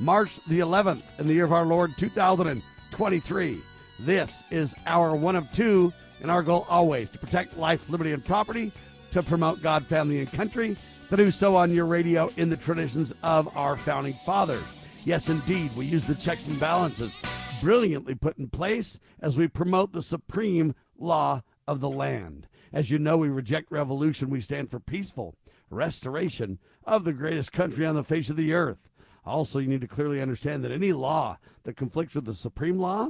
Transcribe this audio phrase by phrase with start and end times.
[0.00, 3.62] March the 11th in the year of our Lord 2023.
[3.98, 8.24] This is our one of two, and our goal always to protect life, liberty, and
[8.24, 8.70] property,
[9.10, 10.76] to promote God, family, and country,
[11.10, 14.62] to do so on your radio in the traditions of our founding fathers.
[15.04, 17.16] Yes, indeed, we use the checks and balances
[17.60, 22.46] brilliantly put in place as we promote the supreme law of the land.
[22.72, 24.30] As you know, we reject revolution.
[24.30, 25.34] We stand for peaceful
[25.70, 28.88] restoration of the greatest country on the face of the earth.
[29.28, 33.08] Also, you need to clearly understand that any law that conflicts with the supreme law,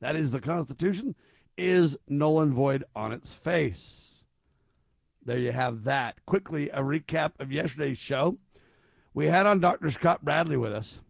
[0.00, 1.14] that is the Constitution,
[1.56, 4.24] is null and void on its face.
[5.24, 6.24] There you have that.
[6.26, 8.38] Quickly, a recap of yesterday's show.
[9.14, 9.90] We had on Dr.
[9.90, 11.00] Scott Bradley with us.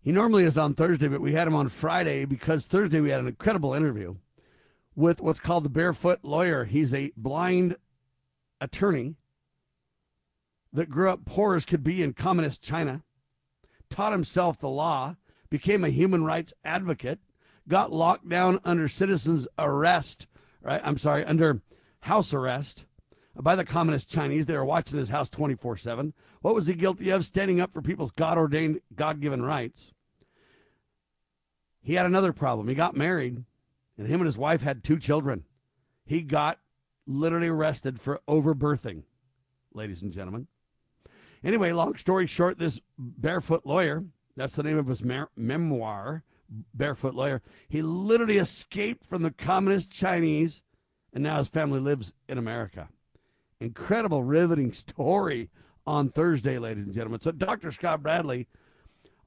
[0.00, 3.20] He normally is on Thursday, but we had him on Friday because Thursday we had
[3.20, 4.16] an incredible interview
[4.94, 6.64] with what's called the Barefoot Lawyer.
[6.64, 7.76] He's a blind
[8.60, 9.16] attorney
[10.78, 13.02] that grew up poor as could be in communist China,
[13.90, 15.16] taught himself the law,
[15.50, 17.18] became a human rights advocate,
[17.66, 20.28] got locked down under citizens' arrest,
[20.62, 20.80] right?
[20.84, 21.62] I'm sorry, under
[22.02, 22.86] house arrest
[23.34, 24.46] by the communist Chinese.
[24.46, 26.14] They were watching his house 24 7.
[26.42, 27.26] What was he guilty of?
[27.26, 29.92] Standing up for people's God ordained, God given rights.
[31.82, 32.68] He had another problem.
[32.68, 33.42] He got married,
[33.96, 35.42] and him and his wife had two children.
[36.06, 36.60] He got
[37.04, 39.02] literally arrested for overbirthing,
[39.74, 40.46] ladies and gentlemen.
[41.44, 44.04] Anyway, long story short, this barefoot lawyer,
[44.36, 46.24] that's the name of his mer- memoir,
[46.74, 50.62] Barefoot Lawyer, he literally escaped from the communist Chinese
[51.12, 52.88] and now his family lives in America.
[53.60, 55.50] Incredible, riveting story
[55.86, 57.20] on Thursday, ladies and gentlemen.
[57.20, 57.72] So, Dr.
[57.72, 58.46] Scott Bradley,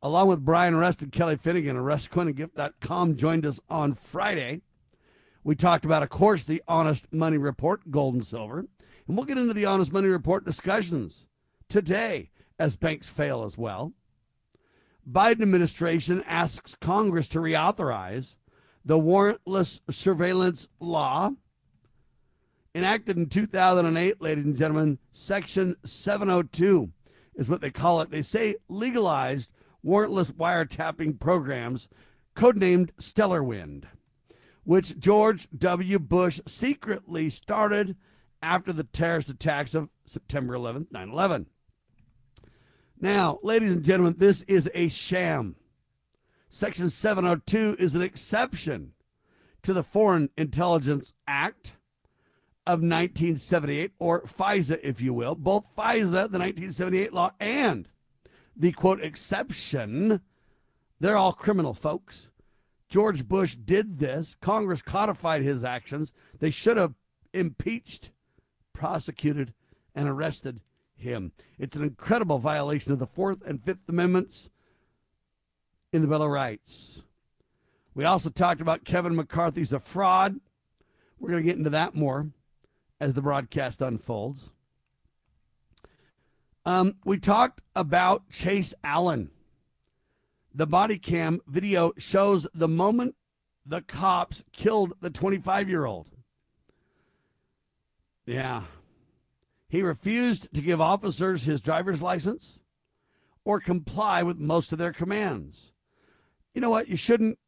[0.01, 4.61] along with Brian Rust and Kelly Finnegan of RustQuinn joined us on Friday.
[5.43, 8.59] We talked about, of course, the Honest Money Report, gold and silver.
[8.59, 11.27] And we'll get into the Honest Money Report discussions
[11.71, 13.93] today as banks fail as well.
[15.09, 18.35] Biden administration asks Congress to reauthorize
[18.85, 21.31] the warrantless surveillance law
[22.75, 24.99] enacted in 2008, ladies and gentlemen.
[25.11, 26.91] Section 702
[27.35, 28.11] is what they call it.
[28.11, 29.51] They say legalized
[29.83, 31.89] warrantless wiretapping programs,
[32.35, 33.87] codenamed Stellar Wind,
[34.63, 35.99] which George W.
[35.99, 37.95] Bush secretly started
[38.41, 41.47] after the terrorist attacks of September 11th, 9 11.
[43.03, 45.55] Now, ladies and gentlemen, this is a sham.
[46.49, 48.93] Section 702 is an exception
[49.63, 51.73] to the Foreign Intelligence Act
[52.67, 55.33] of 1978, or FISA, if you will.
[55.33, 57.87] Both FISA, the 1978 law, and
[58.55, 60.21] the quote exception,
[60.99, 62.29] they're all criminal folks.
[62.87, 64.35] George Bush did this.
[64.35, 66.13] Congress codified his actions.
[66.37, 66.93] They should have
[67.33, 68.11] impeached,
[68.73, 69.55] prosecuted,
[69.95, 70.61] and arrested
[71.01, 71.31] him.
[71.57, 74.49] It's an incredible violation of the Fourth and Fifth Amendments
[75.91, 77.03] in the Bill of Rights.
[77.93, 80.39] We also talked about Kevin McCarthy's a fraud.
[81.19, 82.27] We're going to get into that more
[82.99, 84.51] as the broadcast unfolds.
[86.65, 89.31] Um, we talked about Chase Allen.
[90.53, 93.15] The body cam video shows the moment
[93.65, 96.09] the cops killed the 25 year old.
[98.25, 98.63] Yeah,
[99.71, 102.59] he refused to give officers his driver's license
[103.45, 105.71] or comply with most of their commands.
[106.53, 106.89] You know what?
[106.89, 107.39] You shouldn't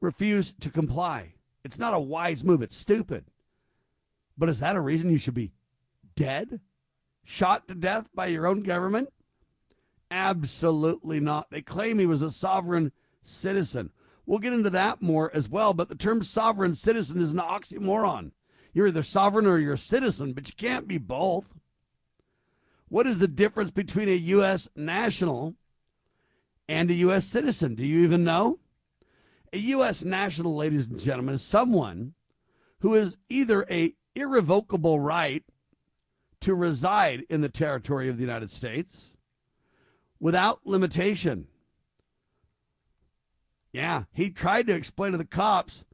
[0.00, 1.34] refuse to comply.
[1.62, 3.26] It's not a wise move, it's stupid.
[4.38, 5.52] But is that a reason you should be
[6.16, 6.60] dead?
[7.22, 9.10] Shot to death by your own government?
[10.10, 11.50] Absolutely not.
[11.50, 12.92] They claim he was a sovereign
[13.24, 13.90] citizen.
[14.24, 18.32] We'll get into that more as well, but the term sovereign citizen is an oxymoron.
[18.72, 21.54] You're either sovereign or you're a citizen, but you can't be both.
[22.88, 24.68] What is the difference between a U.S.
[24.74, 25.54] national
[26.68, 27.26] and a U.S.
[27.26, 27.74] citizen?
[27.74, 28.58] Do you even know?
[29.52, 30.04] A U.S.
[30.04, 32.14] national, ladies and gentlemen, is someone
[32.80, 35.44] who is either a irrevocable right
[36.40, 39.16] to reside in the territory of the United States
[40.18, 41.46] without limitation.
[43.72, 45.84] Yeah, he tried to explain to the cops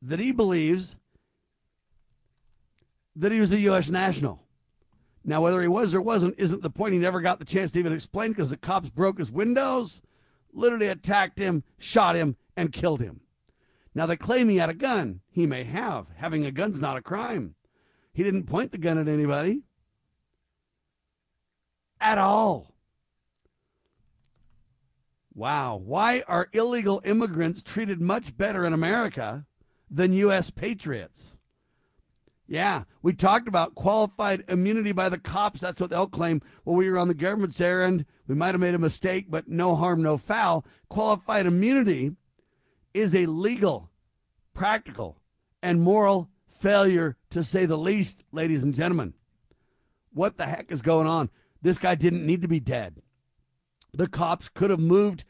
[0.00, 0.96] that he believes
[3.16, 3.90] that he was a U.S.
[3.90, 4.42] national.
[5.24, 6.92] Now, whether he was or wasn't isn't the point.
[6.92, 10.02] He never got the chance to even explain because the cops broke his windows,
[10.52, 13.20] literally attacked him, shot him, and killed him.
[13.94, 15.20] Now, they claim he had a gun.
[15.30, 16.06] He may have.
[16.16, 17.54] Having a gun's not a crime.
[18.12, 19.62] He didn't point the gun at anybody
[22.00, 22.74] at all.
[25.34, 25.80] Wow.
[25.82, 29.46] Why are illegal immigrants treated much better in America
[29.90, 30.50] than U.S.
[30.50, 31.33] patriots?
[32.54, 35.60] Yeah, we talked about qualified immunity by the cops.
[35.60, 36.40] That's what they'll claim.
[36.64, 38.06] Well, we were on the government's errand.
[38.28, 40.64] We might have made a mistake, but no harm, no foul.
[40.88, 42.12] Qualified immunity
[42.94, 43.90] is a legal,
[44.52, 45.18] practical,
[45.64, 49.14] and moral failure, to say the least, ladies and gentlemen.
[50.12, 51.30] What the heck is going on?
[51.60, 53.02] This guy didn't need to be dead.
[53.92, 55.24] The cops could have moved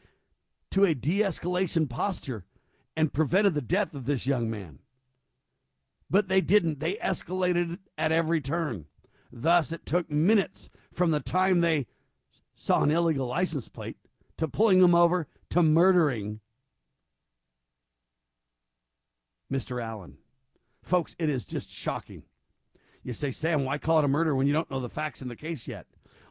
[0.69, 2.45] to a de escalation posture
[2.95, 4.77] and prevented the death of this young man.
[6.09, 6.79] But they didn't.
[6.79, 8.85] They escalated at every turn.
[9.31, 11.87] Thus, it took minutes from the time they
[12.55, 13.97] saw an illegal license plate
[14.37, 16.39] to pulling them over to murdering
[19.51, 19.83] Mr.
[19.83, 20.17] Allen.
[20.81, 22.23] Folks, it is just shocking.
[23.03, 25.27] You say, Sam, why call it a murder when you don't know the facts in
[25.27, 25.85] the case yet?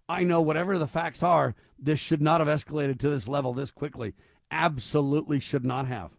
[0.08, 3.70] I know whatever the facts are, this should not have escalated to this level this
[3.70, 4.14] quickly.
[4.50, 6.10] Absolutely should not have.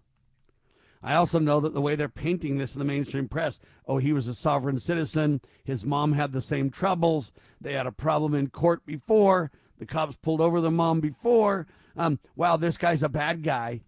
[1.06, 4.12] I also know that the way they're painting this in the mainstream press, oh, he
[4.12, 5.40] was a sovereign citizen.
[5.64, 7.32] His mom had the same troubles.
[7.62, 9.52] They had a problem in court before.
[9.78, 11.68] The cops pulled over the mom before.
[11.96, 13.82] Um, wow, this guy's a bad guy.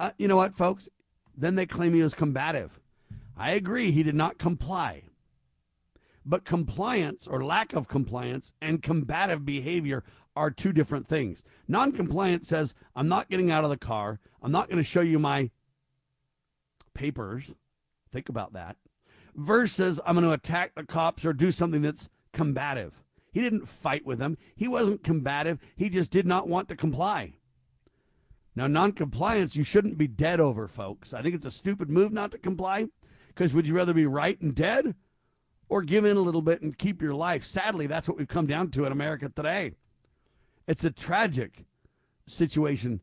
[0.00, 0.88] Uh, you know what, folks?
[1.36, 2.80] Then they claim he was combative.
[3.36, 5.04] I agree, he did not comply.
[6.24, 10.02] But compliance or lack of compliance and combative behavior
[10.34, 11.44] are two different things.
[11.68, 14.18] Non-compliance says, I'm not getting out of the car.
[14.42, 15.50] I'm not going to show you my
[16.96, 17.54] papers.
[18.10, 18.76] Think about that.
[19.34, 23.04] Versus, I'm going to attack the cops or do something that's combative.
[23.32, 24.38] He didn't fight with them.
[24.56, 25.58] He wasn't combative.
[25.76, 27.34] He just did not want to comply.
[28.54, 31.12] Now, non-compliance, you shouldn't be dead over, folks.
[31.12, 32.86] I think it's a stupid move not to comply
[33.28, 34.94] because would you rather be right and dead
[35.68, 37.44] or give in a little bit and keep your life.
[37.44, 39.72] Sadly, that's what we've come down to in America today.
[40.66, 41.64] It's a tragic
[42.26, 43.00] situation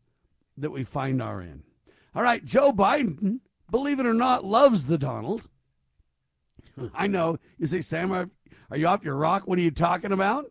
[0.57, 1.63] that we find our in.
[2.15, 3.39] All right, Joe Biden,
[3.73, 5.49] believe it or not, loves the Donald.
[6.93, 7.39] I know.
[7.57, 8.29] You say, Sam, are,
[8.69, 9.47] are you off your rock?
[9.47, 10.45] What are you talking about?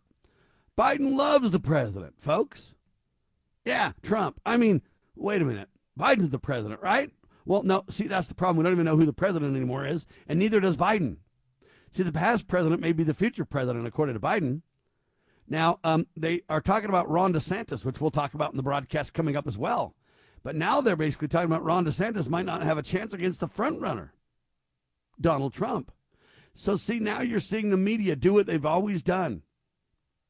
[0.77, 2.75] Biden loves the president, folks.
[3.63, 4.41] Yeah, Trump.
[4.45, 4.81] I mean,
[5.15, 5.69] wait a minute.
[5.97, 7.11] Biden's the president, right?
[7.45, 8.57] Well, no, see, that's the problem.
[8.57, 11.17] We don't even know who the president anymore is, and neither does Biden.
[11.91, 14.63] See, the past president may be the future president, according to Biden.
[15.47, 19.13] Now, um, they are talking about Ron DeSantis, which we'll talk about in the broadcast
[19.13, 19.95] coming up as well.
[20.43, 23.47] But now they're basically talking about Ron DeSantis might not have a chance against the
[23.47, 24.13] front runner,
[25.19, 25.91] Donald Trump.
[26.53, 29.43] So, see, now you're seeing the media do what they've always done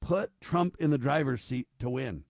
[0.04, 2.26] put Trump in the driver's seat to win.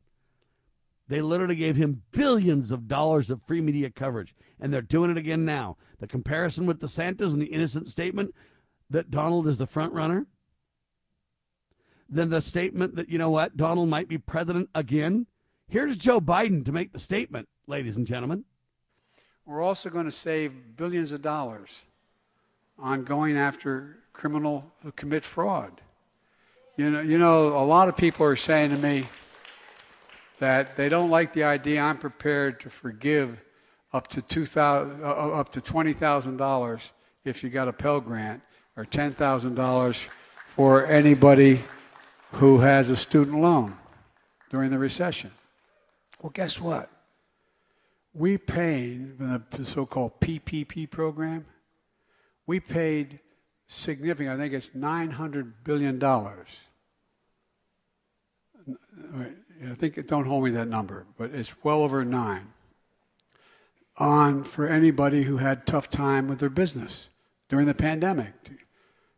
[1.07, 5.17] They literally gave him billions of dollars of free media coverage, and they're doing it
[5.17, 5.77] again now.
[5.99, 8.33] The comparison with DeSantis and the innocent statement
[8.89, 10.27] that Donald is the front runner,
[12.07, 15.25] then the statement that, you know what, Donald might be president again.
[15.67, 18.43] Here's Joe Biden to make the statement, ladies and gentlemen.
[19.45, 21.81] We're also going to save billions of dollars
[22.79, 25.81] on going after criminal who commit fraud.
[26.77, 29.07] You know, you know, a lot of people are saying to me
[30.39, 33.39] that they don't like the idea I'm prepared to forgive
[33.91, 36.91] up to two thousand, uh, up to twenty thousand dollars
[37.25, 38.41] if you got a Pell Grant,
[38.75, 40.07] or $10,000
[40.47, 41.63] for anybody
[42.33, 43.77] who has a student loan
[44.49, 45.31] during the recession.
[46.21, 46.89] Well, guess what?
[48.13, 51.45] We paid in the so called PPP program,
[52.45, 53.19] we paid
[53.67, 56.03] significant, I think it's $900 billion.
[56.03, 56.33] I
[59.75, 62.53] think, don't hold me that number, but it's well over nine
[63.97, 67.09] on for anybody who had tough time with their business
[67.49, 68.33] during the pandemic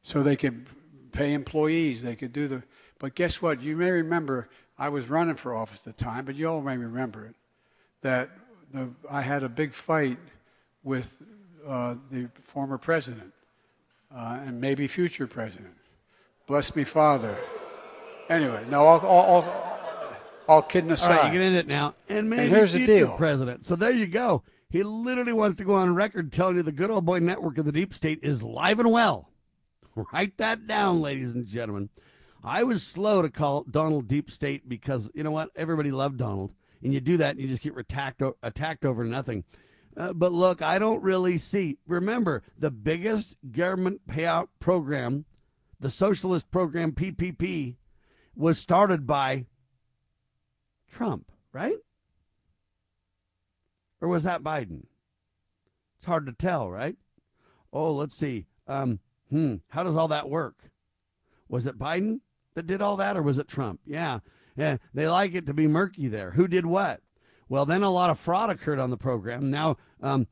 [0.04, 0.66] so they could
[1.12, 2.04] pay employees.
[2.04, 2.64] They could do the.
[3.00, 3.62] But guess what?
[3.62, 6.78] You may remember I was running for office at the time, but you all may
[6.78, 7.36] remember it.
[8.02, 8.30] That
[8.78, 10.18] the, I had a big fight
[10.84, 11.18] with
[11.68, 13.34] uh, the former president
[14.16, 15.74] uh, and maybe future president.
[16.48, 17.38] Bless me, Father.
[18.30, 20.16] Anyway, no, all, all, all,
[20.48, 21.12] all kidding aside.
[21.12, 21.96] All right, you can end it now.
[22.10, 23.16] And maybe and here's the deal.
[23.18, 23.66] president.
[23.66, 24.44] So there you go.
[24.70, 27.66] He literally wants to go on record telling you the good old boy network of
[27.66, 29.30] the deep state is live and well.
[30.14, 31.90] Write that down, ladies and gentlemen.
[32.44, 35.50] I was slow to call Donald deep state because you know what?
[35.56, 36.52] Everybody loved Donald,
[36.86, 39.44] and you do that, and you just get attacked attacked over nothing.
[39.98, 41.80] Uh, but look, I don't really see.
[41.88, 45.26] Remember, the biggest government payout program,
[45.80, 47.78] the socialist program PPP
[48.36, 49.48] was started by
[50.88, 51.78] Trump, right?
[54.00, 54.84] Or was that Biden?
[55.98, 56.98] It's hard to tell, right?
[57.74, 58.46] Oh, let's see.
[58.68, 59.00] Um,
[59.32, 60.70] hmm, how does all that work?
[61.50, 62.20] Was it Biden
[62.54, 63.80] that did all that, or was it Trump?
[63.88, 64.20] Yeah,
[64.56, 64.78] yeah.
[64.94, 66.32] They like it to be murky there.
[66.32, 67.02] Who did what?
[67.48, 69.50] Well, then a lot of fraud occurred on the program.
[69.50, 70.28] Now um,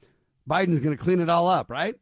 [0.49, 1.95] Biden's going to clean it all up, right?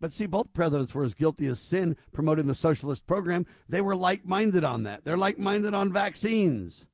[0.00, 3.46] But see, both presidents were as guilty as sin promoting the socialist program.
[3.68, 5.04] They were like minded on that.
[5.04, 6.88] They're like minded on vaccines.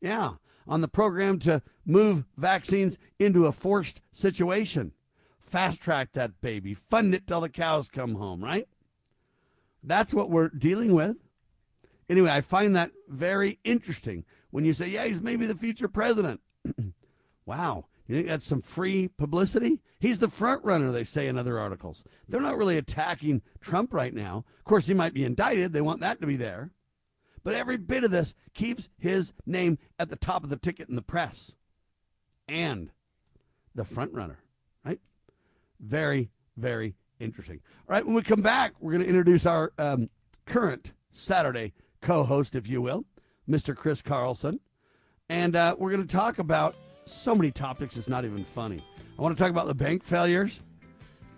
[0.00, 0.34] Yeah,
[0.68, 4.92] on the program to move vaccines into a forced situation.
[5.40, 8.68] Fast track that baby, fund it till the cows come home, right?
[9.82, 11.16] That's what we're dealing with.
[12.08, 16.40] Anyway, I find that very interesting when you say, yeah, he's maybe the future president.
[17.46, 17.86] wow.
[18.06, 19.80] You think that's some free publicity?
[19.98, 22.04] He's the front runner, they say in other articles.
[22.28, 24.44] They're not really attacking Trump right now.
[24.58, 25.72] Of course, he might be indicted.
[25.72, 26.70] They want that to be there.
[27.42, 30.96] But every bit of this keeps his name at the top of the ticket in
[30.96, 31.56] the press
[32.48, 32.90] and
[33.74, 34.38] the front runner,
[34.84, 35.00] right?
[35.80, 37.60] Very, very interesting.
[37.88, 40.10] All right, when we come back, we're going to introduce our um,
[40.44, 43.04] current Saturday co host, if you will,
[43.48, 43.74] Mr.
[43.74, 44.60] Chris Carlson.
[45.28, 48.82] And uh, we're going to talk about so many topics, it's not even funny.
[49.18, 50.62] I want to talk about the bank failures.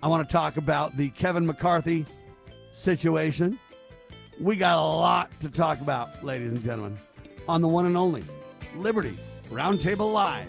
[0.03, 2.07] I want to talk about the Kevin McCarthy
[2.73, 3.59] situation.
[4.41, 6.99] We got a lot to talk about, ladies and gentlemen,
[7.49, 8.23] on the one and only
[8.77, 9.17] Liberty
[9.51, 10.49] Roundtable Live.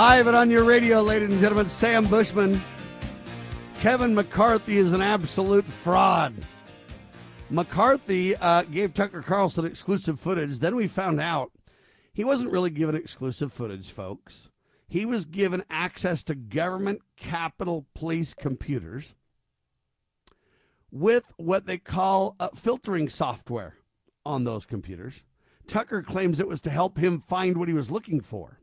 [0.00, 2.58] Live and on your radio, ladies and gentlemen, Sam Bushman.
[3.80, 6.32] Kevin McCarthy is an absolute fraud.
[7.50, 10.58] McCarthy uh, gave Tucker Carlson exclusive footage.
[10.58, 11.52] Then we found out
[12.14, 14.48] he wasn't really given exclusive footage, folks.
[14.88, 19.14] He was given access to government Capitol Police computers
[20.90, 23.74] with what they call uh, filtering software
[24.24, 25.24] on those computers.
[25.66, 28.59] Tucker claims it was to help him find what he was looking for.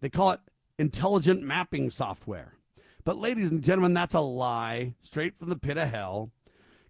[0.00, 0.40] They call it
[0.78, 2.54] intelligent mapping software.
[3.04, 6.30] But, ladies and gentlemen, that's a lie straight from the pit of hell.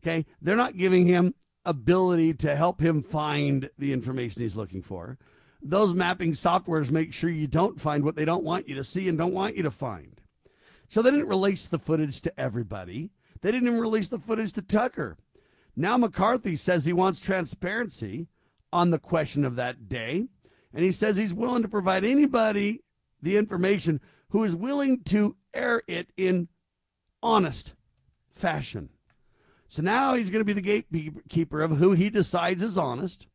[0.03, 0.27] Okay.
[0.41, 1.35] They're not giving him
[1.65, 5.19] ability to help him find the information he's looking for.
[5.61, 9.09] Those mapping softwares make sure you don't find what they don't want you to see
[9.09, 10.21] and don't want you to find.
[10.89, 13.11] So they didn't release the footage to everybody.
[13.43, 15.19] They didn't even release the footage to Tucker.
[15.77, 18.29] Now McCarthy says he wants transparency
[18.73, 20.27] on the question of that day,
[20.73, 22.83] and he says he's willing to provide anybody
[23.23, 26.49] the information who is willing to air it in
[27.23, 27.75] honest
[28.33, 28.91] fashion.
[29.69, 33.27] So now he's going to be the gatekeeper of who he decides is honest.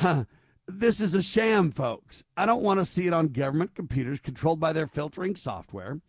[0.68, 2.22] this is a sham, folks.
[2.36, 6.00] I don't want to see it on government computers controlled by their filtering software.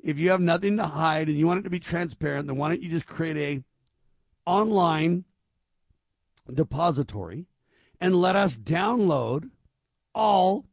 [0.00, 2.68] If you have nothing to hide and you want it to be transparent, then why
[2.68, 3.64] don't you just create a
[4.48, 5.24] online
[6.52, 7.46] depository
[8.00, 9.50] and let us download
[10.14, 10.64] all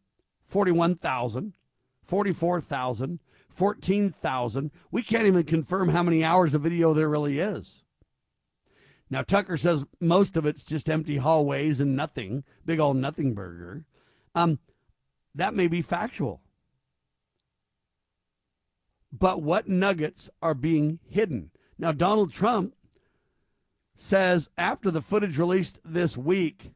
[0.53, 1.53] 41,000,
[2.03, 3.19] 44,000,
[3.49, 4.71] 14,000.
[4.91, 7.81] We can't even confirm how many hours of video there really is.
[9.09, 13.87] Now, Tucker says most of it's just empty hallways and nothing, big old nothing burger.
[14.35, 14.59] Um,
[15.33, 16.39] that may be factual.
[19.11, 21.49] But what nuggets are being hidden?
[21.79, 22.75] Now, Donald Trump
[23.95, 26.73] says after the footage released this week,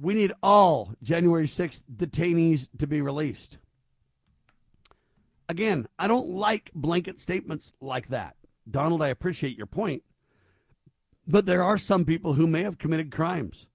[0.00, 3.58] we need all January 6th detainees to be released.
[5.48, 8.36] Again, I don't like blanket statements like that.
[8.70, 10.02] Donald, I appreciate your point.
[11.26, 13.68] But there are some people who may have committed crimes.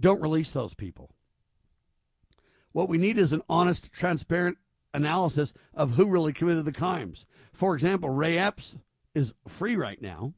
[0.00, 1.10] Don't release those people.
[2.72, 4.58] What we need is an honest, transparent
[4.92, 7.26] analysis of who really committed the crimes.
[7.52, 8.76] For example, Ray Epps
[9.14, 10.34] is free right now,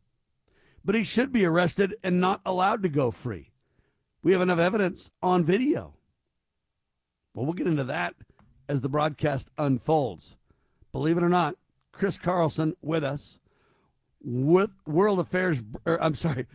[0.84, 3.53] but he should be arrested and not allowed to go free.
[4.24, 5.92] We have enough evidence on video.
[7.34, 8.14] Well, we'll get into that
[8.70, 10.38] as the broadcast unfolds.
[10.92, 11.56] Believe it or not,
[11.92, 13.38] Chris Carlson with us
[14.22, 16.46] with world affairs or, I'm sorry,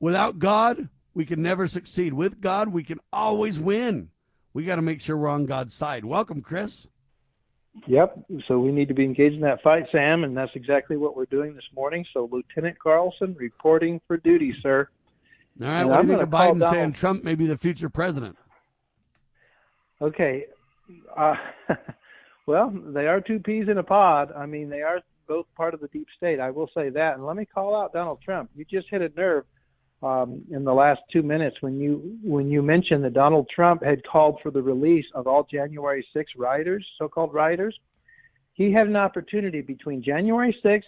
[0.00, 2.14] without God, we can never succeed.
[2.14, 4.08] With God, we can always win.
[4.54, 6.06] We got to make sure we're on God's side.
[6.06, 6.88] Welcome, Chris.
[7.86, 8.24] Yep.
[8.46, 11.26] So we need to be engaged in that fight, Sam, and that's exactly what we're
[11.26, 12.06] doing this morning.
[12.14, 14.88] So Lieutenant Carlson reporting for duty, sir.
[15.60, 15.80] All right.
[15.80, 16.72] And what I'm do you think of Biden Donald...
[16.72, 18.36] saying Trump may be the future president?
[20.00, 20.46] Okay.
[21.16, 21.34] Uh,
[22.46, 24.32] well, they are two peas in a pod.
[24.36, 26.40] I mean, they are both part of the deep state.
[26.40, 27.14] I will say that.
[27.14, 28.50] And let me call out Donald Trump.
[28.54, 29.44] You just hit a nerve
[30.02, 34.06] um, in the last two minutes when you when you mentioned that Donald Trump had
[34.06, 37.78] called for the release of all January 6 rioters, so-called rioters.
[38.54, 40.82] He had an opportunity between January 6th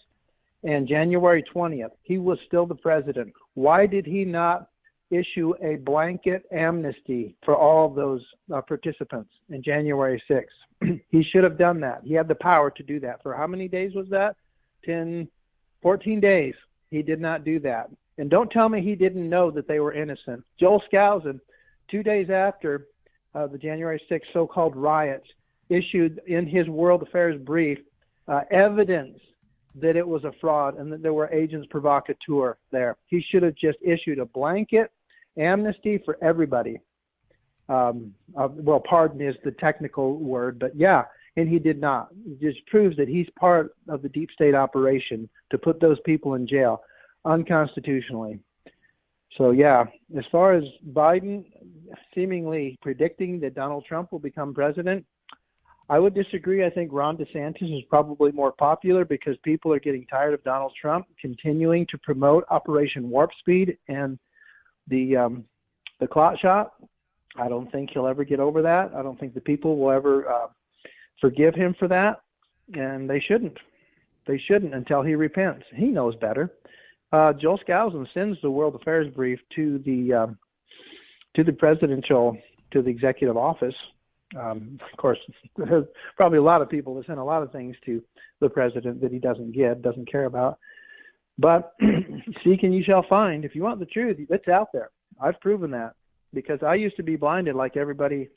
[0.62, 1.90] and January 20th.
[2.02, 3.32] He was still the president.
[3.54, 4.68] Why did he not
[5.10, 11.00] issue a blanket amnesty for all those uh, participants in January 6th?
[11.10, 12.02] he should have done that.
[12.04, 13.22] He had the power to do that.
[13.22, 14.36] For how many days was that?
[14.84, 15.28] 10,
[15.82, 16.54] 14 days.
[16.90, 17.90] He did not do that.
[18.18, 20.44] And don't tell me he didn't know that they were innocent.
[20.58, 21.40] Joel Skousen,
[21.90, 22.86] two days after
[23.34, 25.26] uh, the January 6th so called riots,
[25.68, 27.78] issued in his World Affairs brief
[28.28, 29.18] uh, evidence
[29.76, 32.96] that it was a fraud and that there were agents provocateur there.
[33.06, 34.90] He should have just issued a blanket
[35.38, 36.78] amnesty for everybody.
[37.68, 41.04] Um, uh, well, pardon is the technical word, but yeah,
[41.36, 42.08] and he did not.
[42.26, 46.34] It just proves that he's part of the deep state operation to put those people
[46.34, 46.82] in jail
[47.24, 48.40] unconstitutionally.
[49.38, 49.84] So, yeah,
[50.18, 51.44] as far as Biden
[52.14, 55.06] seemingly predicting that Donald Trump will become president,
[55.90, 56.64] I would disagree.
[56.64, 60.72] I think Ron DeSantis is probably more popular because people are getting tired of Donald
[60.80, 64.16] Trump continuing to promote Operation Warp Speed and
[64.86, 65.44] the um,
[65.98, 66.74] the clot shot.
[67.36, 68.92] I don't think he'll ever get over that.
[68.94, 70.46] I don't think the people will ever uh,
[71.20, 72.20] forgive him for that,
[72.72, 73.58] and they shouldn't.
[74.28, 75.64] They shouldn't until he repents.
[75.74, 76.52] He knows better.
[77.12, 80.38] Uh, Joel Skousen sends the World Affairs brief to the um,
[81.34, 82.38] to the presidential
[82.70, 83.74] to the executive office
[84.38, 85.18] um, of course,
[86.16, 88.02] probably a lot of people that send a lot of things to
[88.40, 90.58] the president that he doesn't get, doesn't care about.
[91.38, 91.72] But
[92.44, 93.44] seek and you shall find.
[93.44, 94.90] If you want the truth, it's out there.
[95.20, 95.94] I've proven that
[96.32, 98.28] because I used to be blinded like everybody,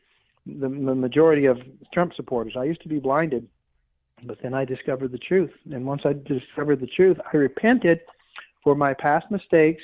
[0.45, 1.57] the, the majority of
[1.93, 2.55] Trump supporters.
[2.57, 3.47] I used to be blinded,
[4.25, 5.51] but then I discovered the truth.
[5.71, 7.99] And once I discovered the truth, I repented
[8.63, 9.83] for my past mistakes,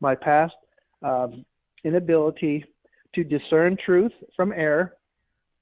[0.00, 0.54] my past
[1.02, 1.44] um,
[1.84, 2.64] inability
[3.14, 4.94] to discern truth from error,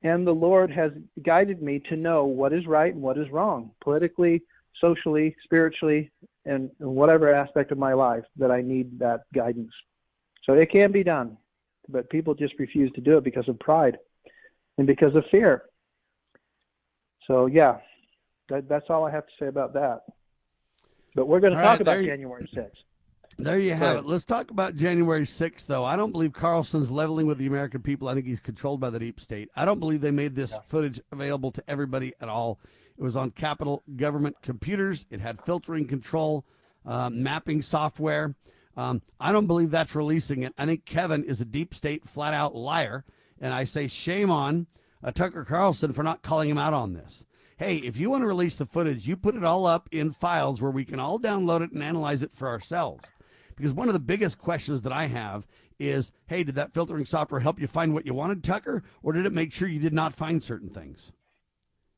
[0.05, 0.93] and the Lord has
[1.25, 4.43] guided me to know what is right and what is wrong, politically,
[4.81, 6.11] socially, spiritually,
[6.45, 9.73] and whatever aspect of my life that I need that guidance.
[10.45, 11.39] So it can be done,
[11.89, 13.97] but people just refuse to do it because of pride
[14.77, 15.65] and because of fear.
[17.27, 17.79] So yeah,
[18.51, 20.03] that, that's all I have to say about that.
[21.15, 22.71] But we're going to talk right, about January 6th.
[23.39, 24.05] There you have it.
[24.07, 25.85] Let's talk about January 6th, though.
[25.85, 28.09] I don't believe Carlson's leveling with the American people.
[28.09, 29.49] I think he's controlled by the deep state.
[29.57, 32.61] I don't believe they made this footage available to everybody at all.
[32.97, 36.45] It was on Capitol government computers, it had filtering control.
[36.87, 38.35] uh, mapping software.
[38.77, 40.53] Um, I don't believe that's releasing it.
[40.59, 43.05] I think Kevin is a deep state, flat out liar.
[43.41, 44.67] And I say shame on
[45.03, 47.25] uh, Tucker Carlson for not calling him out on this.
[47.57, 50.61] Hey, if you want to release the footage, you put it all up in files
[50.61, 53.05] where we can all download it and analyze it for ourselves.
[53.57, 55.47] Because one of the biggest questions that I have
[55.79, 58.83] is hey, did that filtering software help you find what you wanted, Tucker?
[59.03, 61.13] Or did it make sure you did not find certain things?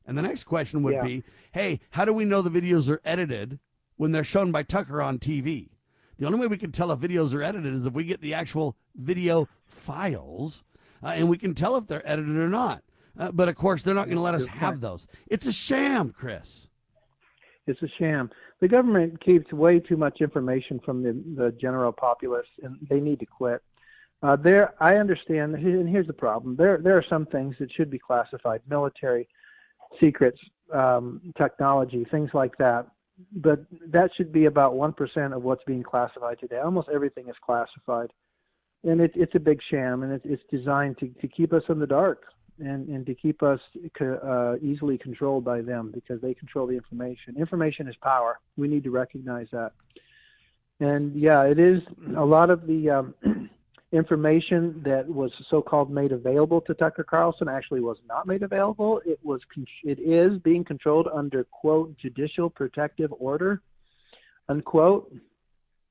[0.05, 1.03] And the next question would Yeah.
[1.03, 3.59] be hey, how do we know the videos are edited
[3.97, 5.69] when they're shown by Tucker on TV?
[6.17, 8.33] The only way we can tell if videos are edited is if we get the
[8.33, 10.63] actual video files
[11.03, 12.83] uh, and we can tell if they're edited or not.
[13.19, 15.07] Uh, but of course, they're not going to let us have those.
[15.27, 16.69] It's a sham, Chris.
[17.67, 18.29] It's a sham.
[18.59, 23.19] The government keeps way too much information from the, the general populace, and they need
[23.19, 23.61] to quit.
[24.23, 27.91] Uh, there, I understand, and here's the problem: there, there are some things that should
[27.91, 29.27] be classified, military
[29.99, 30.39] secrets,
[30.73, 32.87] um, technology, things like that.
[33.35, 36.59] But that should be about one percent of what's being classified today.
[36.59, 38.11] Almost everything is classified,
[38.83, 41.79] and it's it's a big sham, and it's it's designed to to keep us in
[41.79, 42.23] the dark
[42.59, 43.59] and and to keep us
[44.01, 47.35] uh, easily controlled by them because they control the information.
[47.37, 48.39] Information is power.
[48.57, 49.71] We need to recognize that.
[50.79, 51.81] And yeah, it is
[52.15, 53.49] a lot of the um,
[53.91, 59.01] information that was so-called made available to Tucker Carlson actually was not made available.
[59.05, 59.41] It was
[59.83, 63.61] it is being controlled under quote judicial protective order
[64.49, 65.13] unquote.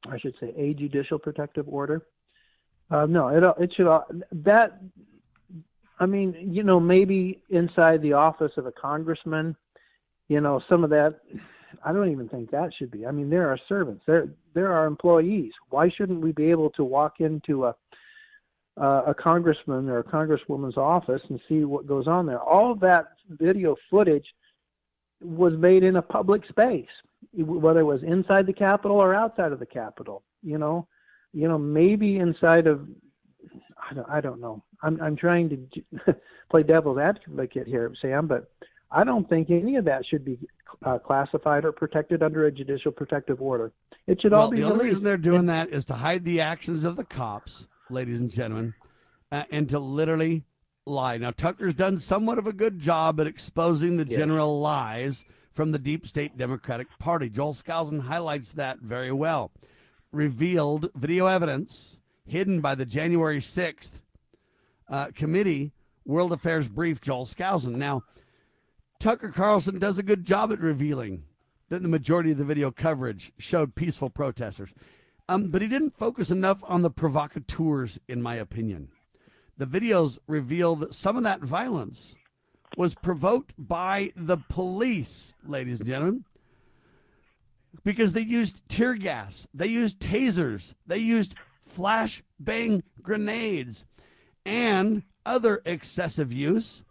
[0.09, 2.03] I should say a judicial protective order.
[2.91, 4.81] Uh, no, it it should all- that
[5.99, 9.57] I mean, you know, maybe inside the office of a congressman,
[10.29, 11.21] you know, some of that.
[11.85, 13.07] I don't even think that should be.
[13.07, 14.03] I mean, there are servants.
[14.07, 15.53] There, there are employees.
[15.71, 17.75] Why shouldn't we be able to walk into a
[18.79, 22.41] uh, a congressman or a congresswoman's office and see what goes on there?
[22.41, 24.27] All of that video footage
[25.23, 26.85] was made in a public space,
[27.33, 30.23] whether it was inside the Capitol or outside of the Capitol.
[30.43, 30.87] You know,
[31.33, 32.87] you know, maybe inside of
[33.91, 34.63] I don't, I don't know.
[34.83, 36.15] I'm I'm trying to
[36.51, 38.51] play devil's advocate here, Sam, but
[38.91, 40.39] I don't think any of that should be
[40.85, 43.73] uh, classified or protected under a judicial protective order.
[44.07, 44.89] It should all be the only released.
[44.91, 48.75] reason they're doing that is to hide the actions of the cops, ladies and gentlemen,
[49.33, 50.45] uh, and to literally
[50.85, 51.17] lie.
[51.19, 54.17] Now, Tucker's done somewhat of a good job at exposing the Yes.
[54.19, 57.29] general lies from the deep state Democratic Party.
[57.29, 59.51] Joel Skousen highlights that very well.
[60.13, 64.01] Revealed video evidence hidden by the January 6th
[64.89, 65.73] uh, committee
[66.05, 67.77] World Affairs brief, Joel Skousen.
[67.77, 68.03] Now,
[69.01, 71.25] Tucker Carlson does a good job at revealing
[71.69, 74.73] that the majority of the video coverage showed peaceful protesters.
[75.29, 78.89] Um, but he didn't focus enough on the provocateurs, in my opinion.
[79.59, 82.15] The videos reveal that some of that violence
[82.77, 86.25] was provoked by the police, ladies and gentlemen,
[87.83, 91.35] because they used tear gas, they used tasers, they used
[91.77, 93.85] flash bang grenades,
[94.47, 96.83] and other excessive use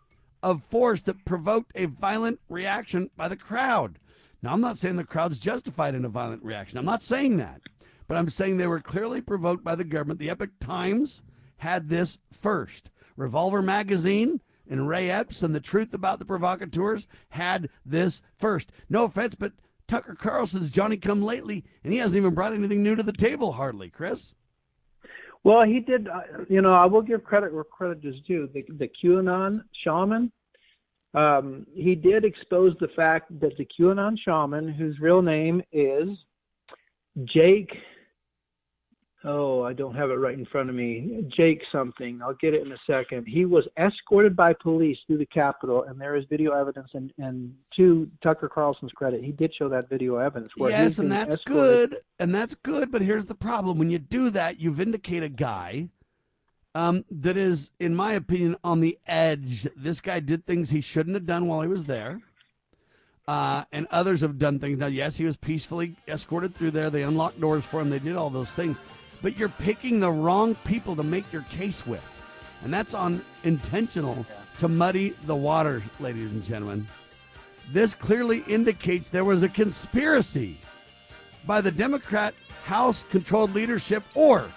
[0.43, 3.97] of force that provoked a violent reaction by the crowd.
[4.43, 6.77] Now, I'm not saying the crowd's justified in a violent reaction.
[6.77, 7.61] I'm not saying that.
[8.07, 10.19] But I'm saying they were clearly provoked by the government.
[10.19, 11.23] The Epoch Times
[11.57, 12.91] had this first.
[13.17, 18.71] Revolver Magazine and Ray Epps and The Truth About the Provocateurs had this first.
[18.87, 19.53] No offense, but
[19.87, 23.53] Tucker Carlson's Johnny come lately, and he hasn't even brought anything new to the table,
[23.53, 24.35] hardly, Chris.
[25.45, 26.07] Well, he did.
[26.07, 28.49] Uh, you know, I will give credit where credit is due.
[28.51, 30.31] The, the QAnon shaman,
[31.13, 36.09] um, he did expose the fact that the QAnon shaman, whose real name is
[37.25, 37.71] Jake.
[39.27, 41.25] Oh, I don't have it right in front of me.
[41.35, 42.21] Jake something.
[42.21, 43.25] I'll get it in a second.
[43.27, 46.89] He was escorted by police through the Capitol, and there is video evidence.
[46.93, 50.51] And, and to Tucker Carlson's credit, he did show that video evidence.
[50.55, 51.89] Where yes, and that's escorted.
[51.89, 52.91] good, and that's good.
[52.91, 55.89] But here's the problem: when you do that, you vindicate a guy
[56.75, 59.67] um, that is, in my opinion, on the edge.
[59.75, 62.21] This guy did things he shouldn't have done while he was there,
[63.27, 64.77] uh, and others have done things.
[64.77, 66.91] Now, yes, he was peacefully escorted through there.
[66.91, 67.89] They unlocked doors for him.
[67.89, 68.83] They did all those things,
[69.21, 72.03] but you're picking the wrong people to make your case with,
[72.63, 74.25] and that's on intentional
[74.57, 76.87] to muddy the waters, ladies and gentlemen.
[77.71, 80.59] This clearly indicates there was a conspiracy
[81.45, 84.51] by the Democrat House controlled leadership or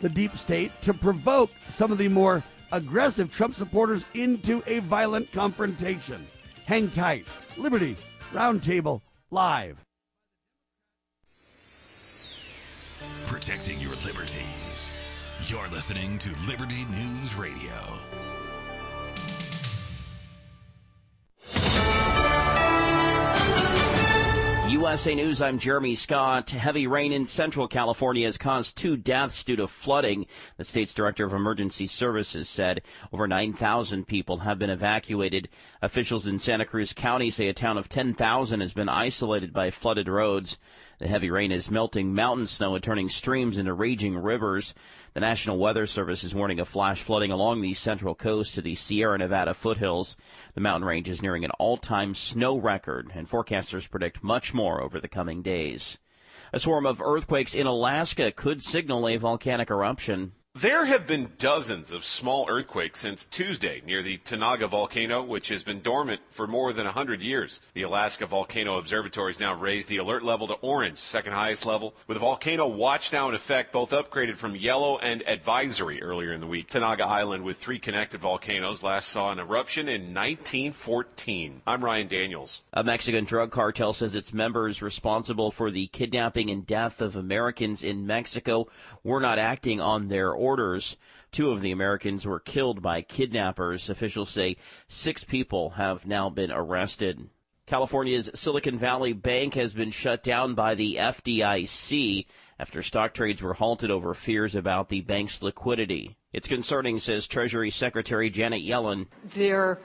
[0.00, 2.42] the deep state to provoke some of the more
[2.72, 6.26] aggressive Trump supporters into a violent confrontation.
[6.66, 7.26] Hang tight.
[7.56, 7.96] Liberty
[8.32, 9.87] Roundtable Live.
[13.28, 14.94] Protecting your liberties.
[15.42, 18.27] You're listening to Liberty News Radio.
[24.78, 26.50] USA News, I'm Jeremy Scott.
[26.50, 30.24] Heavy rain in central California has caused two deaths due to flooding.
[30.56, 35.48] The state's director of emergency services said over 9,000 people have been evacuated.
[35.82, 40.06] Officials in Santa Cruz County say a town of 10,000 has been isolated by flooded
[40.06, 40.58] roads.
[41.00, 44.74] The heavy rain is melting mountain snow and turning streams into raging rivers.
[45.14, 48.74] The National Weather Service is warning of flash flooding along the central coast to the
[48.74, 50.18] Sierra Nevada foothills.
[50.54, 55.00] The mountain range is nearing an all-time snow record, and forecasters predict much more over
[55.00, 55.98] the coming days.
[56.52, 60.32] A swarm of earthquakes in Alaska could signal a volcanic eruption.
[60.60, 65.62] There have been dozens of small earthquakes since Tuesday near the Tanaga volcano, which has
[65.62, 67.60] been dormant for more than 100 years.
[67.74, 71.94] The Alaska Volcano Observatory has now raised the alert level to orange, second highest level,
[72.08, 76.40] with a volcano watch now in effect, both upgraded from yellow and advisory earlier in
[76.40, 76.68] the week.
[76.68, 81.62] Tanaga Island, with three connected volcanoes, last saw an eruption in 1914.
[81.68, 82.62] I'm Ryan Daniels.
[82.72, 87.84] A Mexican drug cartel says its members responsible for the kidnapping and death of Americans
[87.84, 88.66] in Mexico
[89.04, 90.47] were not acting on their orders
[91.30, 93.90] Two of the Americans were killed by kidnappers.
[93.90, 94.56] Officials say
[94.88, 97.28] six people have now been arrested.
[97.66, 102.24] California's Silicon Valley Bank has been shut down by the FDIC
[102.58, 106.16] after stock trades were halted over fears about the bank's liquidity.
[106.32, 109.06] It's concerning, says Treasury Secretary Janet Yellen.
[109.22, 109.80] There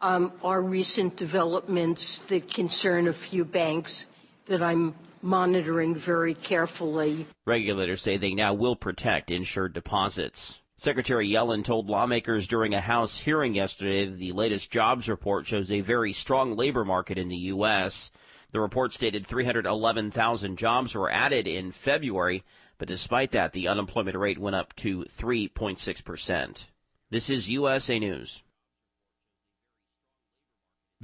[0.00, 4.06] um, are recent developments that concern a few banks
[4.46, 7.26] that I'm monitoring very carefully.
[7.46, 10.60] Regulators say they now will protect insured deposits.
[10.76, 15.72] Secretary Yellen told lawmakers during a House hearing yesterday that the latest jobs report shows
[15.72, 18.12] a very strong labor market in the U.S.
[18.52, 22.44] The report stated 311,000 jobs were added in February,
[22.78, 26.66] but despite that, the unemployment rate went up to 3.6%.
[27.10, 28.43] This is USA News.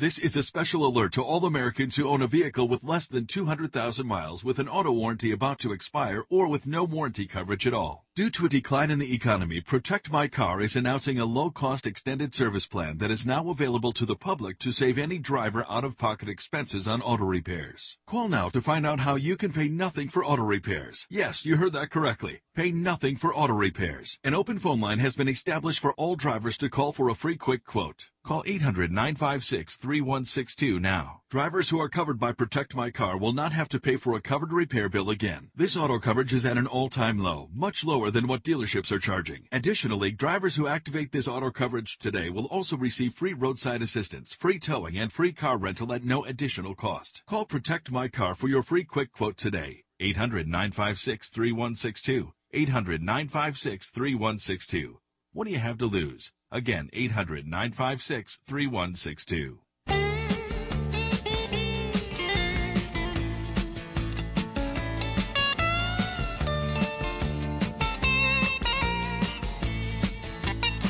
[0.01, 3.27] This is a special alert to all Americans who own a vehicle with less than
[3.27, 7.75] 200,000 miles with an auto warranty about to expire or with no warranty coverage at
[7.75, 8.07] all.
[8.17, 12.35] Due to a decline in the economy, Protect My Car is announcing a low-cost extended
[12.35, 16.89] service plan that is now available to the public to save any driver out-of-pocket expenses
[16.89, 17.99] on auto repairs.
[18.07, 21.07] Call now to find out how you can pay nothing for auto repairs.
[21.11, 22.41] Yes, you heard that correctly.
[22.55, 24.19] Pay nothing for auto repairs.
[24.25, 27.37] An open phone line has been established for all drivers to call for a free
[27.37, 28.09] quick quote.
[28.31, 31.23] Call 800-956-3162 now.
[31.31, 34.21] Drivers who are covered by Protect My Car will not have to pay for a
[34.21, 35.51] covered repair bill again.
[35.57, 39.49] This auto coverage is at an all-time low, much lower than what dealerships are charging.
[39.51, 44.61] Additionally, drivers who activate this auto coverage today will also receive free roadside assistance, free
[44.61, 47.25] towing, and free car rental at no additional cost.
[47.27, 49.83] Call Protect My Car for your free quick quote today.
[50.01, 52.31] 800-956-3162.
[52.55, 54.95] 800-956-3162.
[55.33, 56.33] What do you have to lose?
[56.53, 59.59] Again, 800-956-3162.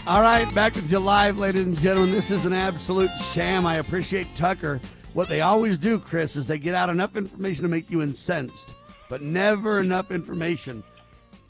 [0.06, 2.10] All right, back with you live, ladies and gentlemen.
[2.10, 3.66] This is an absolute sham.
[3.66, 4.80] I appreciate Tucker.
[5.12, 8.76] What they always do, Chris, is they get out enough information to make you incensed,
[9.08, 10.82] but never enough information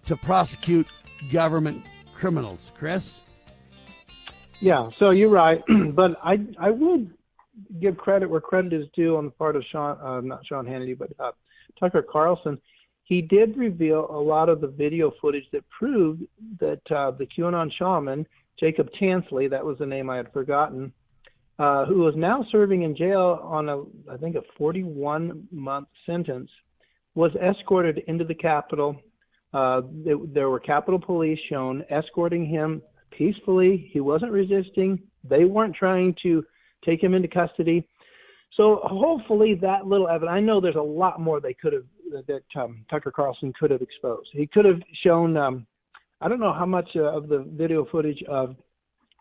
[0.07, 0.89] to prosecute
[1.33, 2.73] government criminals.
[2.77, 3.21] Chris?
[4.61, 5.63] Yeah, so you're right,
[5.95, 7.15] but I I would
[7.81, 10.97] give credit where credit is due on the part of Sean, uh, not Sean Hannity,
[10.97, 11.33] but uh,
[11.79, 12.59] Tucker Carlson.
[13.05, 16.23] He did reveal a lot of the video footage that proved
[16.61, 18.25] that uh, the QAnon shaman
[18.59, 20.93] Jacob Chansley, that was the name I had forgotten,
[21.59, 23.81] uh, who is now serving in jail on a
[24.13, 26.51] I think a 41 month sentence,
[27.15, 29.01] was escorted into the Capitol.
[29.53, 32.83] Uh, there were Capitol Police shown escorting him
[33.21, 33.91] peacefully.
[33.93, 34.99] He wasn't resisting.
[35.29, 36.43] They weren't trying to
[36.83, 37.87] take him into custody.
[38.57, 40.33] So hopefully that little evidence.
[40.33, 41.85] I know there's a lot more they could have
[42.27, 44.31] that um, Tucker Carlson could have exposed.
[44.33, 45.37] He could have shown.
[45.37, 45.67] Um,
[46.23, 48.57] I don't know how much uh, of the video footage of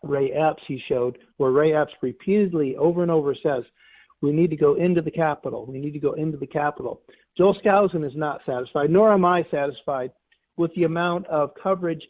[0.02, 3.62] Ray Epps he showed, where Ray Epps repeatedly, over and over, says,
[4.22, 5.66] "We need to go into the Capitol.
[5.66, 7.02] We need to go into the Capitol."
[7.36, 10.10] Joel Skousen is not satisfied, nor am I satisfied
[10.56, 12.02] with the amount of coverage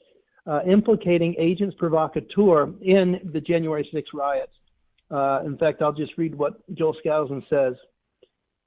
[0.51, 4.53] uh, implicating agents provocateur in the January 6 riots.
[5.11, 7.75] Uh, in fact, I'll just read what Joel Skousen says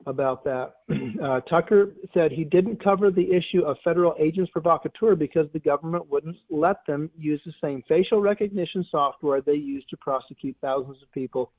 [0.06, 0.76] about that.
[1.24, 6.10] Uh, Tucker said he didn't cover the issue of federal agents provocateur because the government
[6.10, 11.10] wouldn't let them use the same facial recognition software they use to prosecute thousands of
[11.14, 11.54] people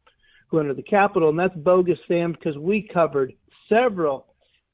[0.48, 1.30] who enter the Capitol.
[1.30, 3.32] And that's bogus, Sam, because we covered
[3.68, 4.26] several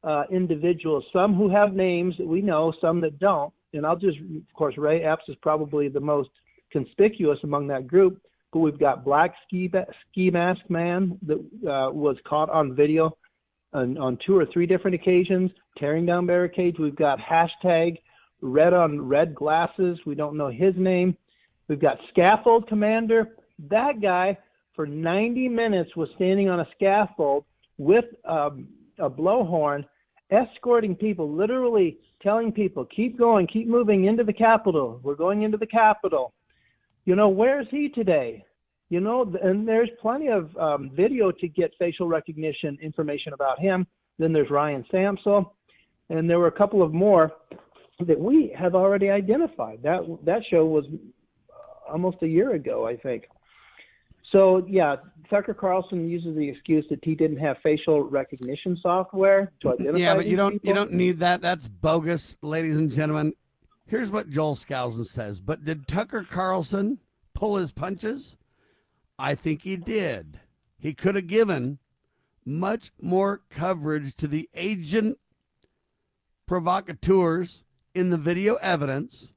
[0.03, 3.53] uh, individuals, some who have names that we know, some that don't.
[3.73, 6.31] And I'll just, of course, Ray Epps is probably the most
[6.71, 8.21] conspicuous among that group.
[8.53, 9.71] But we've got Black Ski,
[10.11, 11.39] ski Mask Man that
[11.71, 13.17] uh, was caught on video
[13.73, 16.79] on, on two or three different occasions, tearing down barricades.
[16.79, 17.99] We've got hashtag
[18.41, 19.99] red on red glasses.
[20.07, 21.17] We don't know his name.
[21.69, 23.37] We've got scaffold commander.
[23.69, 24.39] That guy
[24.75, 27.45] for 90 minutes was standing on a scaffold
[27.79, 29.85] with um, a blowhorn,
[30.31, 35.01] escorting people, literally telling people, keep going, keep moving into the Capitol.
[35.03, 36.33] We're going into the Capitol.
[37.05, 38.45] You know, where's he today?
[38.89, 43.87] You know, and there's plenty of um, video to get facial recognition information about him.
[44.19, 45.53] Then there's Ryan Samsel,
[46.11, 47.33] and there were a couple of more
[48.07, 49.81] that we have already identified.
[49.83, 50.85] That that show was
[51.89, 53.25] almost a year ago, I think.
[54.33, 54.97] So yeah,
[55.31, 59.99] Tucker Carlson uses the excuse that he didn't have facial recognition software to identify.
[59.99, 60.69] Yeah, but you don't people.
[60.69, 61.41] you don't need that.
[61.41, 63.35] That's bogus, ladies and gentlemen.
[63.87, 65.41] Here's what Joel Skousen says.
[65.41, 66.99] But did Tucker Carlson
[67.33, 68.37] pull his punches?
[69.19, 70.41] I think he did.
[70.79, 71.79] He could have given
[72.45, 75.19] much more coverage to the agent
[76.47, 77.63] provocateurs
[77.95, 79.33] in the video evidence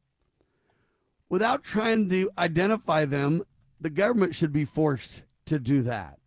[1.29, 3.43] without trying to identify them.
[3.79, 6.19] The government should be forced to do that.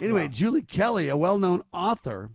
[0.00, 2.30] Anyway, Julie Kelly, a well known author,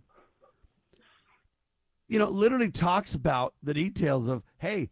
[2.08, 4.90] you know, literally talks about the details of, hey,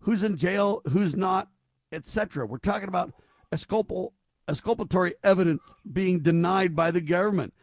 [0.00, 1.48] who's in jail, who's not,
[1.92, 2.46] etc.
[2.46, 3.12] We're talking about
[3.50, 4.10] exculpatory,
[4.48, 7.54] exculpatory evidence being denied by the government.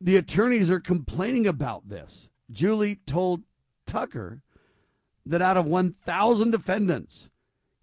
[0.00, 2.28] The attorneys are complaining about this.
[2.50, 3.42] Julie told
[3.86, 4.42] Tucker
[5.24, 7.30] that out of 1,000 defendants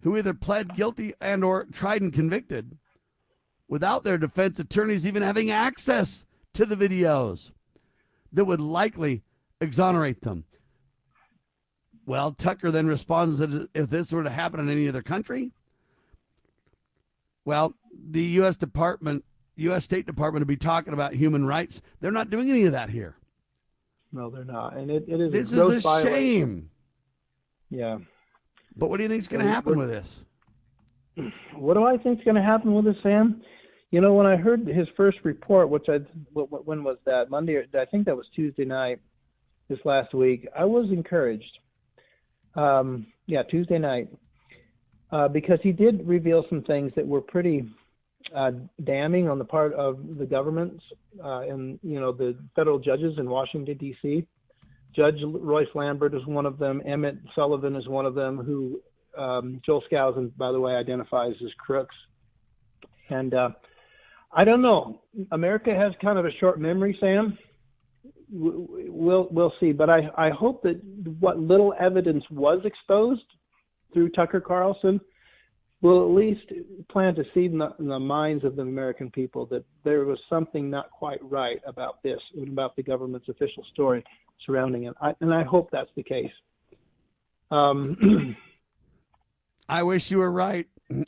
[0.02, 2.76] who either pled guilty and or tried and convicted,
[3.68, 7.52] without their defense attorneys even having access to the videos
[8.32, 9.22] that would likely
[9.60, 10.44] exonerate them.
[12.06, 15.52] Well, Tucker then responds that if this were to happen in any other country,
[17.44, 17.74] well,
[18.10, 18.56] the U.S.
[18.56, 19.24] Department,
[19.56, 19.84] U.S.
[19.84, 21.82] State Department would be talking about human rights.
[22.00, 23.16] They're not doing any of that here.
[24.10, 25.32] No, they're not, and it, it is.
[25.32, 26.70] This a is a shame.
[27.70, 27.98] Yeah.
[28.74, 30.24] But what do you think is going to happen with this?
[31.54, 33.42] What do I think is going to happen with this, Sam?
[33.90, 35.98] You know, when I heard his first report, which I
[36.32, 37.54] when was that Monday?
[37.54, 39.00] Or, I think that was Tuesday night
[39.68, 40.46] this last week.
[40.56, 41.58] I was encouraged.
[42.54, 44.08] Um, yeah, Tuesday night,
[45.10, 47.70] uh, because he did reveal some things that were pretty
[48.34, 48.50] uh,
[48.84, 50.82] damning on the part of the governments
[51.24, 54.26] uh, and you know the federal judges in Washington D.C.
[54.94, 56.82] Judge Royce Lambert is one of them.
[56.84, 58.38] Emmett Sullivan is one of them.
[58.38, 58.80] Who
[59.16, 61.94] um, Joel Skousen, by the way, identifies as crooks.
[63.10, 63.50] And uh,
[64.30, 65.02] I don't know.
[65.32, 67.38] America has kind of a short memory, Sam.
[68.30, 69.72] We'll we'll see.
[69.72, 70.80] But I I hope that
[71.18, 73.22] what little evidence was exposed
[73.92, 75.00] through Tucker Carlson
[75.80, 76.42] will at least
[76.90, 80.18] plant a seed in the, in the, minds of the American people that there was
[80.28, 84.04] something not quite right about this and about the government's official story
[84.44, 84.94] surrounding it.
[85.00, 86.32] I, and I hope that's the case.
[87.50, 88.36] Um,
[89.68, 90.66] I wish you were right.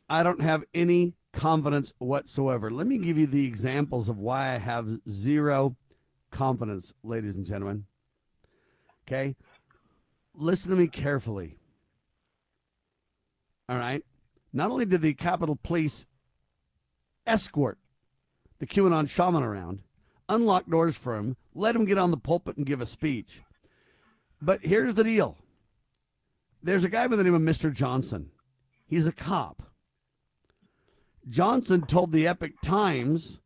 [0.09, 2.71] I don't have any confidence whatsoever.
[2.71, 5.77] Let me give you the examples of why I have zero
[6.31, 7.87] confidence, ladies and gentlemen.
[9.07, 9.37] Okay?
[10.35, 11.57] Listen to me carefully.
[13.69, 14.05] All right?
[14.53, 16.07] Not only did the Capitol Police
[17.27, 17.79] escort
[18.59, 19.81] the QAnon shaman around,
[20.29, 23.43] unlock doors for him, let him get on the pulpit and give a speech.
[24.43, 25.37] But here's the deal
[26.63, 27.73] there's a guy by the name of Mr.
[27.73, 28.31] Johnson.
[28.87, 29.70] He's a cop.
[31.29, 33.41] Johnson told the Epoch Times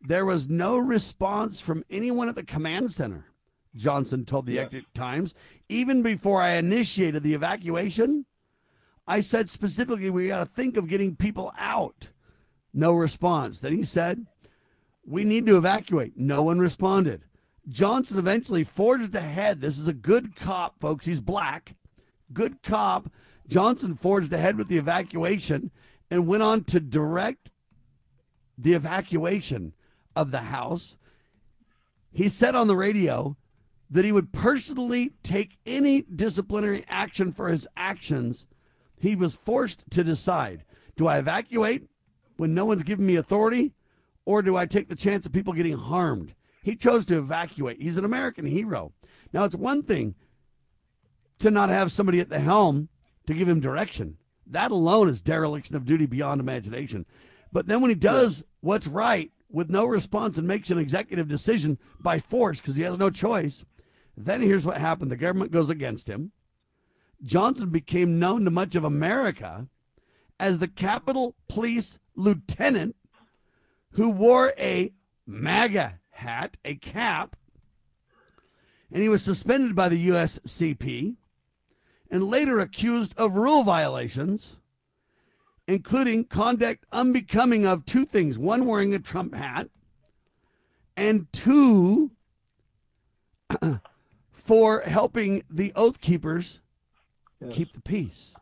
[0.00, 3.26] there was no response from anyone at the command center.
[3.74, 4.62] Johnson told the yeah.
[4.62, 5.34] Epoch Times,
[5.68, 8.24] even before I initiated the evacuation,
[9.06, 12.10] I said specifically, we got to think of getting people out.
[12.72, 13.60] No response.
[13.60, 14.26] Then he said,
[15.04, 16.16] we need to evacuate.
[16.16, 17.22] No one responded.
[17.68, 19.60] Johnson eventually forged ahead.
[19.60, 21.06] This is a good cop, folks.
[21.06, 21.74] He's black.
[22.32, 23.10] Good cop.
[23.48, 25.70] Johnson forged ahead with the evacuation
[26.10, 27.50] and went on to direct
[28.56, 29.72] the evacuation
[30.14, 30.96] of the house.
[32.12, 33.36] He said on the radio
[33.90, 38.46] that he would personally take any disciplinary action for his actions
[38.98, 40.64] he was forced to decide
[40.96, 41.88] do I evacuate
[42.36, 43.74] when no one's giving me authority,
[44.24, 46.34] or do I take the chance of people getting harmed?
[46.62, 47.80] He chose to evacuate.
[47.80, 48.92] He's an American hero.
[49.32, 50.14] Now, it's one thing
[51.38, 52.88] to not have somebody at the helm
[53.26, 54.16] to give him direction.
[54.46, 57.06] That alone is dereliction of duty beyond imagination.
[57.52, 61.78] But then when he does what's right with no response and makes an executive decision
[62.00, 63.64] by force because he has no choice,
[64.16, 66.32] then here's what happened the government goes against him.
[67.22, 69.68] Johnson became known to much of America
[70.38, 72.96] as the Capitol Police Lieutenant
[73.92, 74.92] who wore a
[75.26, 77.36] MAGA hat, a cap,
[78.92, 81.16] and he was suspended by the USCP
[82.10, 84.58] and later accused of rule violations,
[85.66, 89.68] including conduct unbecoming of two things one, wearing a Trump hat,
[90.96, 92.12] and two,
[94.32, 96.60] for helping the Oath Keepers
[97.40, 97.54] yes.
[97.54, 98.34] keep the peace.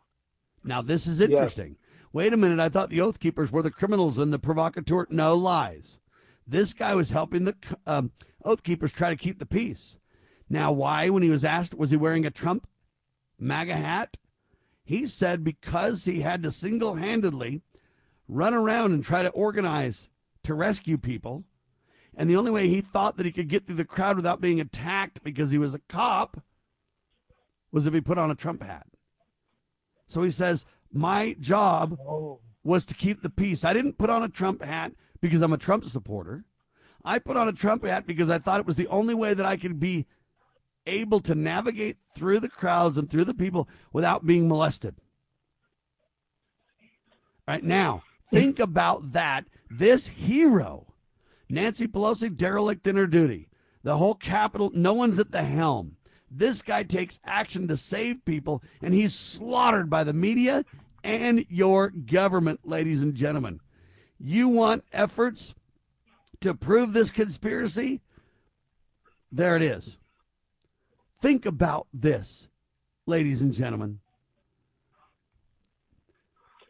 [0.63, 1.69] Now, this is interesting.
[1.69, 1.77] Yes.
[2.13, 5.05] Wait a minute, I thought the Oath Keepers were the criminals and the provocateur.
[5.09, 5.99] No lies.
[6.47, 7.55] This guy was helping the
[7.85, 8.11] um,
[8.43, 9.97] Oath Keepers try to keep the peace.
[10.49, 12.67] Now, why, when he was asked, was he wearing a Trump
[13.39, 14.17] MAGA hat?
[14.83, 17.63] He said because he had to single handedly
[18.27, 20.09] run around and try to organize
[20.43, 21.43] to rescue people.
[22.15, 24.61] And the only way he thought that he could get through the crowd without being
[24.61, 26.41] attacked because he was a cop
[27.71, 28.87] was if he put on a Trump hat.
[30.07, 31.97] So he says, My job
[32.63, 33.65] was to keep the peace.
[33.65, 36.45] I didn't put on a Trump hat because I'm a Trump supporter.
[37.03, 39.45] I put on a Trump hat because I thought it was the only way that
[39.45, 40.05] I could be
[40.87, 44.95] able to navigate through the crowds and through the people without being molested.
[47.47, 49.45] Right now, think about that.
[49.69, 50.93] This hero,
[51.49, 53.49] Nancy Pelosi, derelict in her duty.
[53.83, 55.97] The whole Capitol, no one's at the helm.
[56.29, 60.65] This guy takes action to save people, and he's slaughtered by the media
[61.03, 63.59] and your government, ladies and gentlemen.
[64.19, 65.53] You want efforts
[66.41, 68.01] to prove this conspiracy?
[69.31, 69.97] There it is.
[71.25, 72.49] Think about this,
[73.07, 73.97] ladies and gentlemen.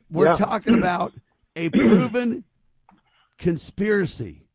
[0.10, 0.34] We're yeah.
[0.36, 1.12] talking about
[1.58, 2.46] a proven
[3.38, 4.48] conspiracy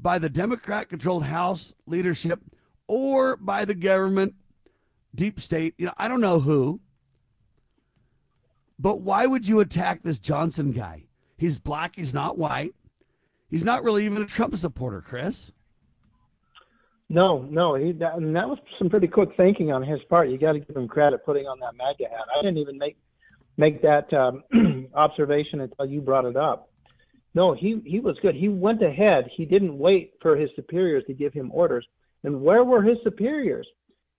[0.00, 2.38] by the Democrat controlled House leadership
[2.86, 4.36] or by the government,
[5.12, 5.74] deep state.
[5.76, 6.80] You know, I don't know who.
[8.78, 11.06] But why would you attack this Johnson guy?
[11.36, 12.76] He's black, he's not white.
[13.50, 15.50] He's not really even a Trump supporter, Chris.
[17.14, 20.30] No, no, he that, and that was some pretty quick thinking on his part.
[20.30, 22.26] You got to give him credit putting on that MAGA hat.
[22.36, 22.96] I didn't even make
[23.56, 24.42] make that um,
[24.94, 26.70] observation until you brought it up.
[27.32, 28.34] No, he he was good.
[28.34, 29.30] He went ahead.
[29.32, 31.86] He didn't wait for his superiors to give him orders.
[32.24, 33.68] And where were his superiors?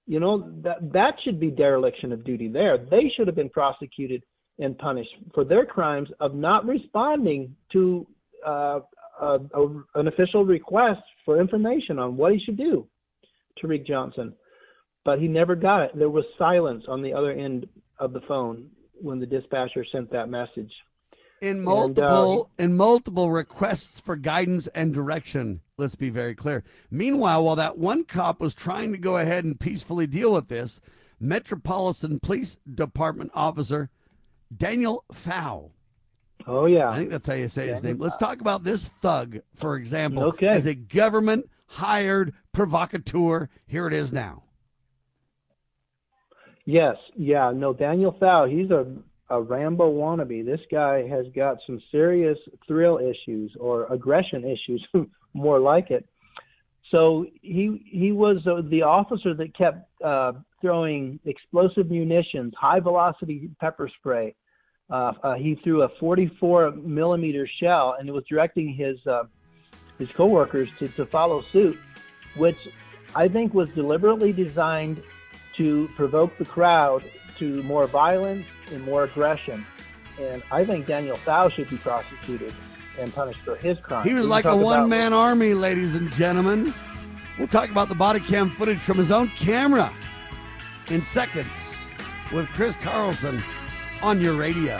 [0.07, 2.47] You know that that should be dereliction of duty.
[2.47, 4.23] There, they should have been prosecuted
[4.59, 8.07] and punished for their crimes of not responding to
[8.45, 8.79] uh,
[9.21, 12.87] a, a, an official request for information on what he should do,
[13.59, 14.33] Tarik Johnson.
[15.03, 15.91] But he never got it.
[15.95, 17.67] There was silence on the other end
[17.99, 20.71] of the phone when the dispatcher sent that message.
[21.41, 25.61] In multiple and, uh, in multiple requests for guidance and direction.
[25.77, 26.63] Let's be very clear.
[26.89, 30.79] Meanwhile, while that one cop was trying to go ahead and peacefully deal with this,
[31.19, 33.89] Metropolitan Police Department officer
[34.55, 35.71] Daniel Pfau
[36.47, 37.97] Oh yeah, I think that's how you say his name.
[37.97, 40.47] Let's talk about this thug, for example, okay.
[40.47, 43.49] as a government hired provocateur.
[43.65, 44.43] Here it is now.
[46.65, 48.85] Yes, yeah, no, Daniel Pfau, he's a
[49.29, 50.45] a Rambo wannabe.
[50.45, 52.37] This guy has got some serious
[52.67, 54.85] thrill issues or aggression issues,
[55.33, 56.07] more like it.
[56.91, 63.49] So he he was uh, the officer that kept uh, throwing explosive munitions, high velocity
[63.59, 64.35] pepper spray,
[64.89, 69.23] uh, uh, he threw a 44 millimeter shell and was directing his uh,
[69.97, 71.77] his coworkers to, to follow suit,
[72.35, 72.57] which
[73.15, 75.01] I think was deliberately designed
[75.55, 77.03] to provoke the crowd
[77.37, 79.65] to more violence and more aggression.
[80.19, 82.53] And I think Daniel Pfau should be prosecuted
[82.99, 84.07] and punished for his crime.
[84.07, 86.73] He was like a one man army, ladies and gentlemen.
[87.37, 89.91] We'll talk about the body cam footage from his own camera
[90.89, 91.91] in seconds
[92.31, 93.41] with Chris Carlson
[94.05, 94.79] on your radio.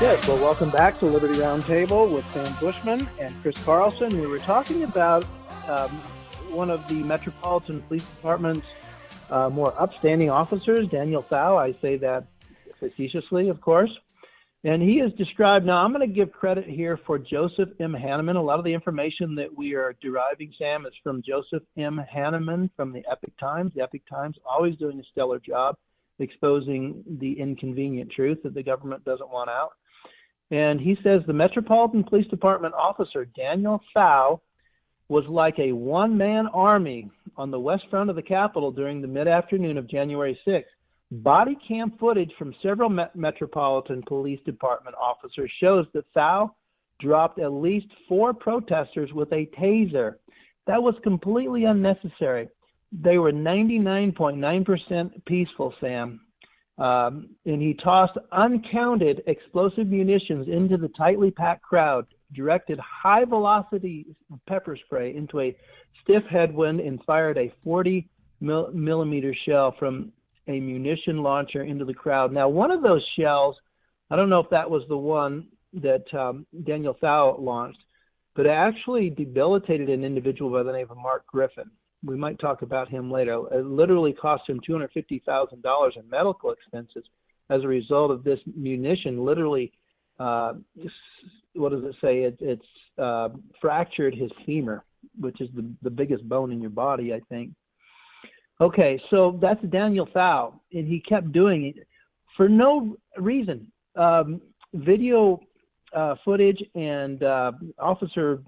[0.00, 4.18] Yes, well, welcome back to Liberty Roundtable with Sam Bushman and Chris Carlson.
[4.18, 5.26] We were talking about
[5.68, 5.90] um,
[6.48, 8.66] one of the Metropolitan Police Department's
[9.28, 11.58] uh, more upstanding officers, Daniel Thau.
[11.58, 12.28] I say that
[12.78, 13.90] facetiously, of course.
[14.64, 15.66] And he is described.
[15.66, 17.92] Now, I'm going to give credit here for Joseph M.
[17.92, 18.36] Hanneman.
[18.36, 22.00] A lot of the information that we are deriving, Sam, is from Joseph M.
[22.10, 23.72] Hanneman from the Epoch Times.
[23.74, 25.76] The Epoch Times always doing a stellar job
[26.20, 29.72] exposing the inconvenient truth that the government doesn't want out.
[30.50, 34.40] And he says the Metropolitan Police Department officer, Daniel Thau,
[35.08, 39.08] was like a one man army on the west front of the Capitol during the
[39.08, 40.64] mid afternoon of January 6th.
[41.12, 46.54] Body cam footage from several Met- Metropolitan Police Department officers shows that Thau
[47.00, 50.14] dropped at least four protesters with a taser.
[50.66, 52.48] That was completely unnecessary.
[52.92, 56.20] They were 99.9% peaceful, Sam.
[56.80, 64.06] Um, and he tossed uncounted explosive munitions into the tightly packed crowd, directed high velocity
[64.48, 65.56] pepper spray into a
[66.02, 68.08] stiff headwind, and fired a 40
[68.40, 70.10] mil- millimeter shell from
[70.48, 72.32] a munition launcher into the crowd.
[72.32, 73.56] Now, one of those shells,
[74.10, 77.78] I don't know if that was the one that um, Daniel Thau launched,
[78.34, 81.70] but it actually debilitated an individual by the name of Mark Griffin
[82.04, 83.42] we might talk about him later.
[83.52, 87.04] It literally cost him $250,000 in medical expenses
[87.50, 89.24] as a result of this munition.
[89.24, 89.72] Literally,
[90.18, 90.54] uh,
[91.54, 92.20] what does it say?
[92.20, 92.66] It, it's
[92.98, 93.30] uh,
[93.60, 94.84] fractured his femur,
[95.18, 97.50] which is the, the biggest bone in your body, I think.
[98.60, 101.86] Okay, so that's Daniel Thau, and he kept doing it
[102.36, 103.66] for no reason.
[103.96, 104.40] Um,
[104.74, 105.40] video
[105.94, 108.42] uh, footage and uh, officer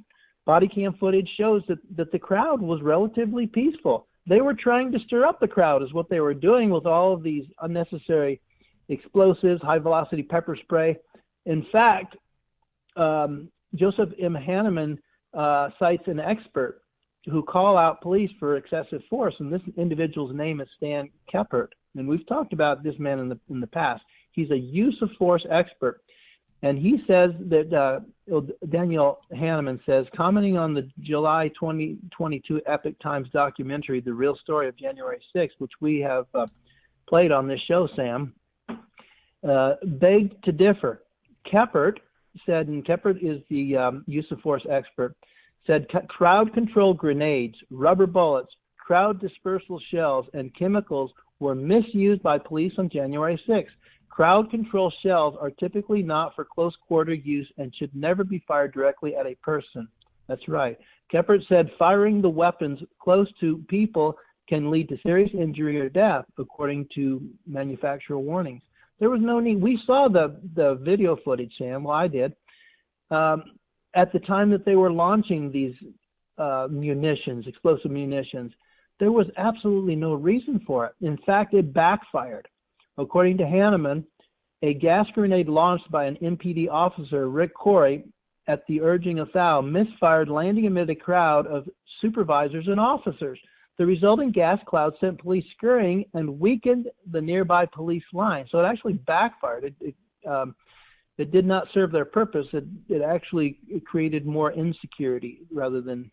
[0.45, 4.07] Body cam footage shows that, that the crowd was relatively peaceful.
[4.27, 7.13] They were trying to stir up the crowd, is what they were doing with all
[7.13, 8.41] of these unnecessary
[8.89, 10.97] explosives, high velocity pepper spray.
[11.47, 12.17] In fact,
[12.97, 14.35] um, Joseph M.
[14.35, 14.99] Hanneman
[15.35, 16.83] uh, cites an expert
[17.27, 21.69] who call out police for excessive force, and this individual's name is Stan Kephart.
[21.97, 24.03] And we've talked about this man in the in the past.
[24.33, 26.03] He's a use of force expert.
[26.63, 28.01] And he says that uh,
[28.69, 34.77] Daniel Hanneman says, commenting on the July 2022 Epoch Times documentary, The Real Story of
[34.77, 36.47] January 6th, which we have uh,
[37.09, 38.33] played on this show, Sam,
[39.49, 41.03] uh, begged to differ.
[41.53, 41.97] Kephart
[42.47, 45.17] said, and Kephart is the um, use of force expert,
[45.67, 51.11] said crowd control grenades, rubber bullets, crowd dispersal shells, and chemicals
[51.41, 53.67] were misused by police on January 6th.
[54.13, 58.75] Crowd control shells are typically not for close quarter use and should never be fired
[58.75, 59.89] directly at a person.
[60.29, 60.79] That's right.
[61.11, 66.27] Kephart said firing the weapons close to people can lead to serious injury or death,
[66.37, 68.61] according to manufacturer warnings.
[69.01, 69.63] There was no need.
[69.63, 71.85] We saw the, the video footage, Sam.
[71.85, 72.37] Well, I did.
[73.11, 73.45] Um,
[73.95, 75.75] at the time that they were launching these
[76.37, 78.53] uh, munitions, explosive munitions,
[79.01, 80.93] there was absolutely no reason for it.
[81.01, 82.47] In fact, it backfired.
[82.99, 84.05] According to Hanneman,
[84.63, 88.05] a gas grenade launched by an MPD officer, Rick Corey,
[88.49, 91.69] at the urging of Thau, misfired, landing amid a crowd of
[92.01, 93.39] supervisors and officers.
[93.79, 98.47] The resulting gas cloud sent police scurrying and weakened the nearby police line.
[98.51, 99.65] So it actually backfired.
[99.65, 100.55] It, it, um,
[101.19, 102.47] it did not serve their purpose.
[102.53, 106.11] It, it actually created more insecurity rather than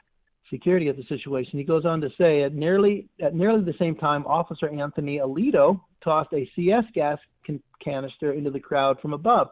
[0.50, 1.60] security of the situation.
[1.60, 5.82] He goes on to say, at nearly at nearly the same time, Officer Anthony Alioto
[6.04, 9.50] tossed a CS gas can- canister into the crowd from above.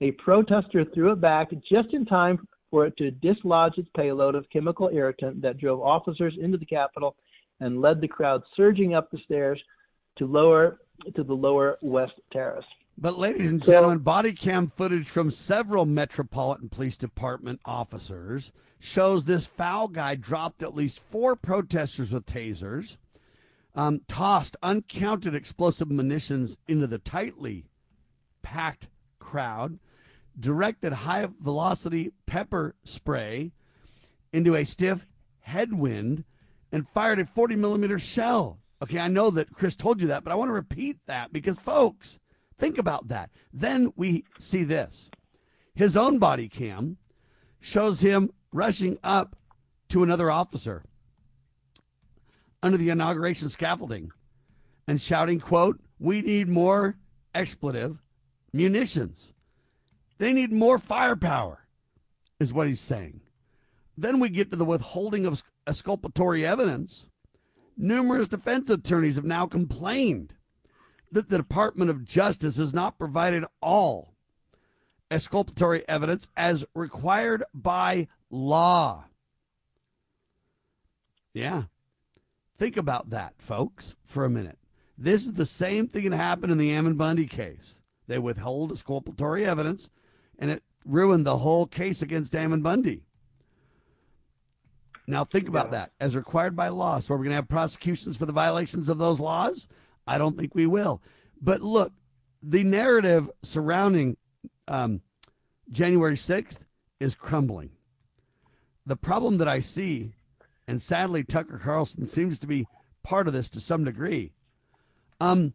[0.00, 4.48] A protester threw it back just in time for it to dislodge its payload of
[4.50, 7.16] chemical irritant that drove officers into the Capitol
[7.60, 9.60] and led the crowd surging up the stairs
[10.16, 10.78] to lower
[11.14, 12.64] to the lower west terrace.
[13.02, 19.46] But, ladies and gentlemen, body cam footage from several Metropolitan Police Department officers shows this
[19.46, 22.98] foul guy dropped at least four protesters with tasers,
[23.74, 27.64] um, tossed uncounted explosive munitions into the tightly
[28.42, 28.88] packed
[29.18, 29.78] crowd,
[30.38, 33.52] directed high velocity pepper spray
[34.30, 35.06] into a stiff
[35.40, 36.24] headwind,
[36.70, 38.58] and fired a 40 millimeter shell.
[38.82, 41.58] Okay, I know that Chris told you that, but I want to repeat that because,
[41.58, 42.18] folks,
[42.60, 43.30] think about that.
[43.52, 45.10] Then we see this.
[45.74, 46.98] His own body cam
[47.58, 49.36] shows him rushing up
[49.88, 50.84] to another officer
[52.62, 54.12] under the inauguration scaffolding
[54.86, 56.96] and shouting, quote, we need more
[57.34, 57.98] expletive
[58.52, 59.32] munitions.
[60.18, 61.66] They need more firepower,
[62.38, 63.22] is what he's saying.
[63.96, 67.08] Then we get to the withholding of exculpatory evidence.
[67.76, 70.34] Numerous defense attorneys have now complained
[71.12, 74.14] that the Department of Justice has not provided all
[75.10, 79.06] exculpatory evidence as required by law.
[81.34, 81.64] Yeah.
[82.56, 84.58] Think about that, folks, for a minute.
[84.96, 87.80] This is the same thing that happened in the Ammon Bundy case.
[88.06, 89.90] They withhold exculpatory evidence,
[90.38, 93.04] and it ruined the whole case against Ammon Bundy.
[95.06, 95.70] Now, think about yeah.
[95.70, 95.92] that.
[95.98, 99.20] As required by law, so we're going to have prosecutions for the violations of those
[99.20, 99.66] laws?
[100.06, 101.02] I don't think we will.
[101.40, 101.92] But look,
[102.42, 104.16] the narrative surrounding
[104.68, 105.02] um,
[105.70, 106.58] January 6th
[106.98, 107.70] is crumbling.
[108.86, 110.14] The problem that I see,
[110.66, 112.66] and sadly, Tucker Carlson seems to be
[113.02, 114.32] part of this to some degree,
[115.20, 115.54] um,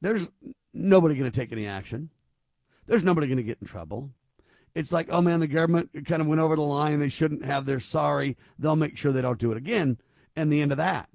[0.00, 0.28] there's
[0.72, 2.10] nobody going to take any action.
[2.86, 4.10] There's nobody going to get in trouble.
[4.74, 7.00] It's like, oh man, the government kind of went over the line.
[7.00, 8.36] They shouldn't have They're sorry.
[8.58, 9.98] They'll make sure they don't do it again.
[10.36, 11.09] And the end of that.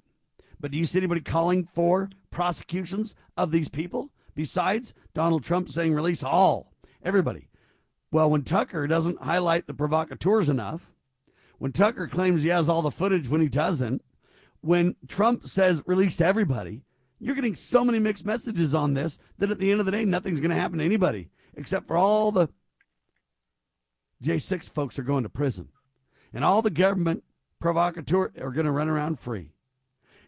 [0.60, 5.94] But do you see anybody calling for prosecutions of these people besides Donald Trump saying
[5.94, 7.48] release all, everybody?
[8.10, 10.92] Well, when Tucker doesn't highlight the provocateurs enough,
[11.58, 14.02] when Tucker claims he has all the footage when he doesn't,
[14.60, 16.82] when Trump says release to everybody,
[17.18, 20.04] you're getting so many mixed messages on this that at the end of the day,
[20.04, 22.48] nothing's going to happen to anybody except for all the
[24.22, 25.68] J6 folks are going to prison.
[26.32, 27.24] And all the government
[27.58, 29.52] provocateurs are going to run around free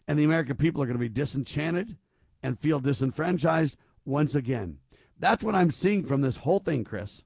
[0.09, 1.95] and the American people are going to be disenchanted
[2.41, 4.79] and feel disenfranchised once again.
[5.19, 7.23] That's what I'm seeing from this whole thing, Chris.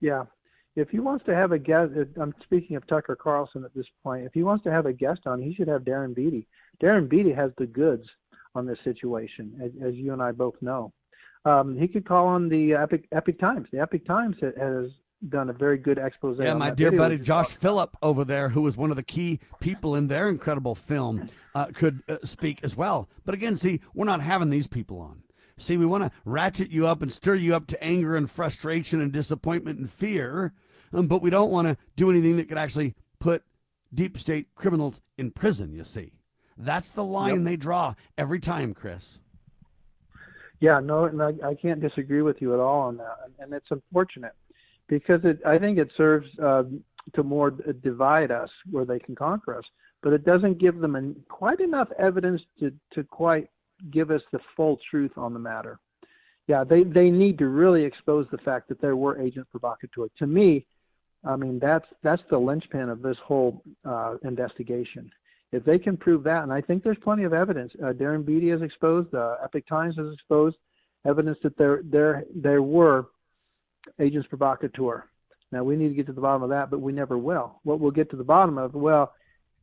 [0.00, 0.26] Yeah.
[0.76, 4.24] If he wants to have a guest, I'm speaking of Tucker Carlson at this point.
[4.24, 6.46] If he wants to have a guest on, he should have Darren Beattie.
[6.80, 8.06] Darren Beattie has the goods
[8.54, 10.92] on this situation, as, as you and I both know.
[11.44, 13.66] Um, he could call on the Epoch Epoch Times.
[13.72, 14.86] The Epoch Times has
[15.28, 16.38] done a very good expose.
[16.38, 19.94] Yeah, my dear buddy Josh Philipp over there, who was one of the key people
[19.94, 23.08] in their incredible film, uh, could uh, speak as well.
[23.24, 25.22] But again, see, we're not having these people on.
[25.58, 29.00] See, we want to ratchet you up and stir you up to anger and frustration
[29.00, 30.52] and disappointment and fear,
[30.92, 33.44] um, but we don't want to do anything that could actually put
[33.94, 35.72] deep state criminals in prison.
[35.72, 36.14] You see,
[36.56, 37.44] that's the line yep.
[37.44, 39.20] they draw every time, Chris.
[40.58, 43.66] Yeah, no, and I, I can't disagree with you at all on that, and it's
[43.70, 44.32] unfortunate
[44.92, 46.64] because it, I think it serves uh,
[47.14, 49.64] to more divide us where they can conquer us,
[50.02, 53.48] but it doesn't give them an, quite enough evidence to, to quite
[53.90, 55.78] give us the full truth on the matter.
[56.46, 60.10] Yeah, they, they need to really expose the fact that there were agents provocateurs.
[60.18, 60.66] To me,
[61.24, 65.10] I mean that's that's the linchpin of this whole uh, investigation.
[65.52, 67.72] If they can prove that, and I think there's plenty of evidence.
[67.82, 70.56] Uh, Darren Beattie has exposed, uh, Epoch Times has exposed
[71.06, 73.06] evidence that there there there were
[74.00, 75.04] agents provocateur.
[75.50, 77.60] Now we need to get to the bottom of that, but we never will.
[77.62, 79.12] What we'll get to the bottom of, well,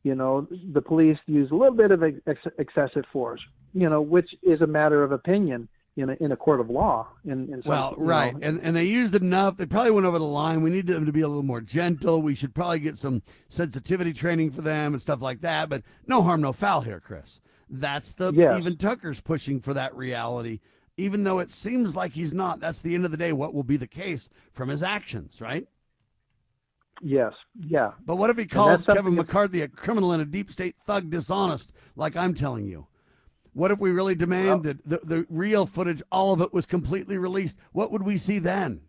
[0.02, 3.44] you know, the police use a little bit of ex- excessive force,
[3.74, 7.08] you know, which is a matter of opinion in a, in a court of law.
[7.24, 8.46] In, in some, well, right, know.
[8.46, 9.56] and and they used enough.
[9.56, 10.62] They probably went over the line.
[10.62, 12.22] We need them to be a little more gentle.
[12.22, 15.68] We should probably get some sensitivity training for them and stuff like that.
[15.68, 17.40] But no harm, no foul here, Chris.
[17.68, 18.58] That's the yes.
[18.58, 20.60] even Tucker's pushing for that reality
[21.00, 22.60] even though it seems like he's not.
[22.60, 25.66] That's the end of the day what will be the case from his actions, right?
[27.02, 27.92] Yes, yeah.
[28.04, 31.72] But what if he called Kevin McCarthy a criminal and a deep state thug dishonest,
[31.96, 32.86] like I'm telling you?
[33.52, 37.16] What if we really demanded well, the, the real footage, all of it was completely
[37.16, 37.56] released?
[37.72, 38.82] What would we see then?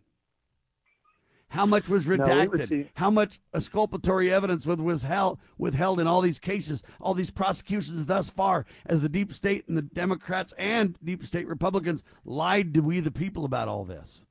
[1.52, 2.70] How much was redacted?
[2.70, 8.06] No, How much exculpatory evidence was withheld, withheld in all these cases, all these prosecutions
[8.06, 12.80] thus far, as the deep state and the Democrats and deep state Republicans lied to
[12.80, 14.24] we the people about all this?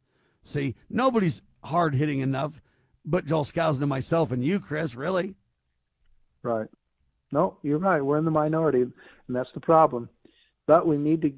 [0.43, 2.59] See, nobody's hard hitting enough
[3.05, 4.95] but Joel Skousen and myself and you, Chris.
[4.95, 5.35] Really?
[6.43, 6.67] Right.
[7.31, 8.01] No, you're right.
[8.01, 8.93] We're in the minority, and
[9.29, 10.09] that's the problem.
[10.71, 11.33] But we need to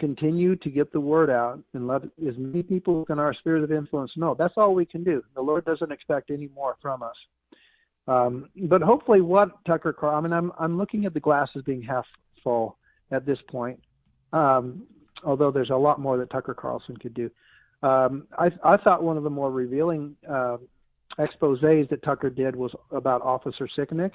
[0.00, 3.70] continue to get the word out and let as many people in our spheres of
[3.70, 4.34] influence know.
[4.36, 5.22] That's all we can do.
[5.36, 7.14] The Lord doesn't expect any more from us.
[8.08, 11.82] Um, but hopefully, what Tucker Carl, I mean, I'm I'm looking at the glasses being
[11.82, 12.04] half
[12.42, 12.76] full
[13.12, 13.78] at this point.
[14.32, 14.88] Um,
[15.22, 17.30] although there's a lot more that Tucker Carlson could do.
[17.84, 20.56] Um, I, I thought one of the more revealing uh,
[21.20, 24.14] exposés that Tucker did was about Officer Sicknick.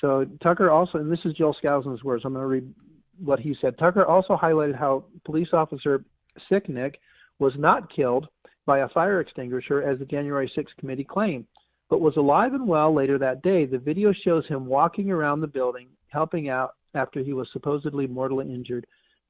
[0.00, 2.22] So Tucker also, and this is Joel Skousen's words.
[2.24, 2.74] I'm going to read
[3.22, 3.78] what he said.
[3.78, 6.04] Tucker also highlighted how police officer
[6.50, 6.94] Sicknick
[7.38, 8.28] was not killed
[8.66, 11.46] by a fire extinguisher as the January 6th committee claimed,
[11.88, 13.64] but was alive and well later that day.
[13.64, 18.52] The video shows him walking around the building, helping out after he was supposedly mortally
[18.52, 18.86] injured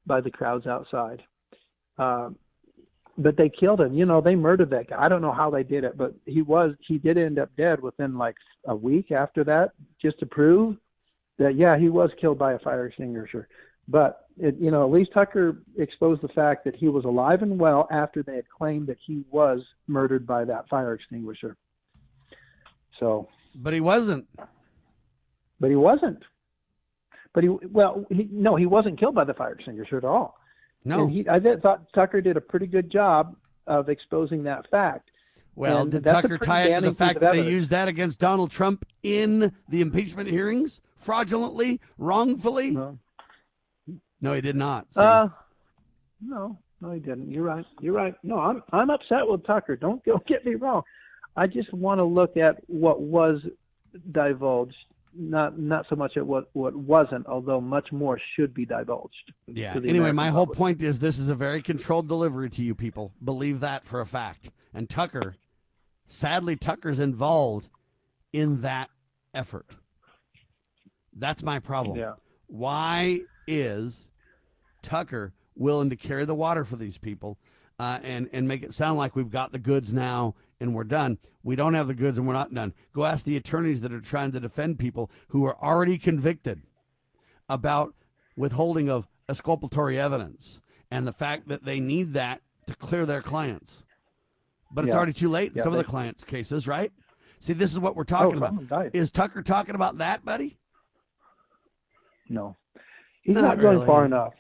[0.07, 1.23] by the crowds outside.
[1.99, 2.37] Um,
[3.19, 3.95] but they killed him.
[3.95, 5.03] You know, they murdered that guy.
[5.03, 7.81] I don't know how they did it, but he was he did end up dead
[7.81, 9.71] within like a week after that,
[10.01, 10.77] just to prove
[11.39, 13.49] that yeah, he was killed by a fire extinguisher.
[13.89, 17.59] But it, you know, at least Tucker exposed the fact that he was alive and
[17.59, 21.57] well after they had claimed that he was murdered by that fire extinguisher.
[22.99, 24.27] So, but he wasn't.
[25.61, 26.23] But he wasn't.
[27.33, 30.39] But he well, he, no, he wasn't killed by the fire extinguisher at all.
[30.85, 34.69] No, and he, I did, thought Tucker did a pretty good job of exposing that
[34.71, 35.11] fact.
[35.55, 38.51] Well, And did Tucker tie it to the fact that they used that against Donald
[38.51, 42.73] Trump in the impeachment hearings fraudulently, wrongfully?
[42.73, 42.99] No,
[44.27, 44.93] no he did not.
[44.93, 45.01] See?
[45.01, 45.29] Uh,
[46.21, 47.31] no, no, he didn't.
[47.31, 47.65] You're right.
[47.81, 48.15] You're right.
[48.23, 49.77] No, I'm I'm upset with Tucker.
[49.77, 50.83] Don't don't get me wrong.
[51.37, 53.41] I just want to look at what was
[54.13, 54.77] divulged,
[55.15, 57.27] not not so much at what what wasn't.
[57.27, 59.33] Although much more should be divulged.
[59.47, 59.75] Yeah.
[59.75, 60.59] Anyway, American my whole public.
[60.59, 63.13] point is this is a very controlled delivery to you people.
[63.23, 64.51] Believe that for a fact.
[64.75, 65.37] And Tucker,
[66.09, 67.69] sadly, Tucker's involved
[68.33, 68.91] in that
[69.33, 69.67] effort.
[71.15, 71.99] That's my problem.
[71.99, 72.15] Yeah.
[72.47, 74.07] Why is
[74.91, 77.39] Tucker willing to carry the water for these people
[77.79, 81.19] uh, and and make it sound like we've got the goods now and we're done?
[81.43, 82.73] We don't have the goods and we're not done.
[82.95, 86.63] Go ask the attorneys that are trying to defend people who are already convicted
[87.49, 87.95] about
[88.37, 90.61] withholding of exculpatory evidence
[90.91, 93.85] and the fact that they need that to clear their clients.
[94.73, 94.97] But it's Yeah.
[94.97, 96.93] already too late in Yeah, some of the clients' cases, right?
[97.41, 98.95] See, this is what we're talking Oh, about.
[98.95, 100.59] Is Tucker talking about that, buddy?
[102.29, 102.57] No,
[103.23, 103.87] he's Not not, going really.
[103.87, 104.35] far enough.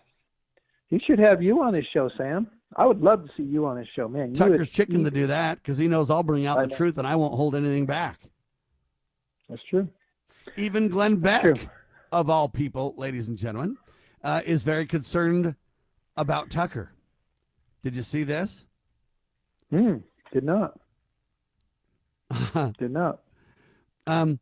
[0.89, 2.47] He should have you on his show, Sam.
[2.77, 4.31] I would love to see you on his show, man.
[4.31, 6.69] You Tucker's would- chicken to do that because he knows I'll bring out I the
[6.69, 6.77] know.
[6.77, 8.21] truth and I won't hold anything back.
[9.49, 9.89] That's true.
[10.57, 11.69] Even Glenn Beck,
[12.13, 13.77] of all people, ladies and gentlemen,
[14.23, 15.55] uh, is very concerned
[16.17, 16.93] about Tucker.
[17.83, 18.65] Did you see this?
[19.71, 19.99] Hmm.
[20.33, 20.79] Did not.
[22.79, 23.21] Did not.
[24.07, 24.41] Um,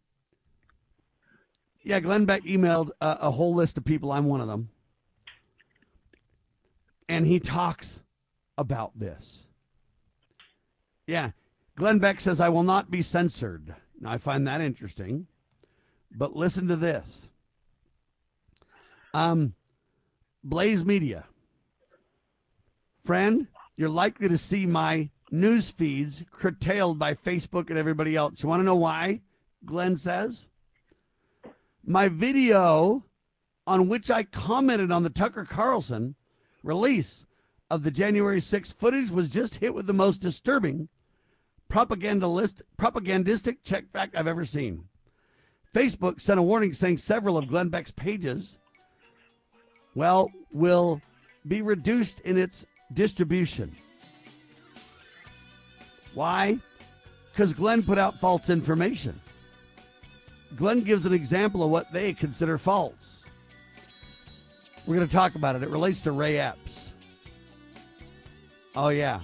[1.82, 4.12] yeah, Glenn Beck emailed a, a whole list of people.
[4.12, 4.70] I'm one of them.
[7.08, 8.02] And he talks
[8.56, 9.46] about this.
[11.06, 11.30] Yeah.
[11.76, 13.74] Glenn Beck says, I will not be censored.
[14.00, 15.26] Now, I find that interesting.
[16.16, 17.28] But listen to this.
[19.12, 19.54] Um,
[20.42, 21.24] Blaze Media.
[23.04, 23.46] Friend,
[23.76, 28.42] you're likely to see my news feeds curtailed by Facebook and everybody else.
[28.42, 29.20] You want to know why?
[29.64, 30.48] Glenn says.
[31.84, 33.04] My video
[33.66, 36.14] on which I commented on the Tucker Carlson
[36.64, 37.26] release
[37.70, 40.88] of the January 6th footage was just hit with the most disturbing
[41.68, 44.84] propagandistic check fact I've ever seen.
[45.74, 48.58] Facebook sent a warning saying several of Glenn Beck's pages,
[49.94, 51.00] well, will
[51.46, 53.74] be reduced in its distribution.
[56.14, 56.58] Why?
[57.32, 59.20] Because Glenn put out false information.
[60.54, 63.23] Glenn gives an example of what they consider false.
[64.86, 65.62] We're going to talk about it.
[65.62, 66.92] It relates to Ray Epps.
[68.76, 69.20] Oh, yeah.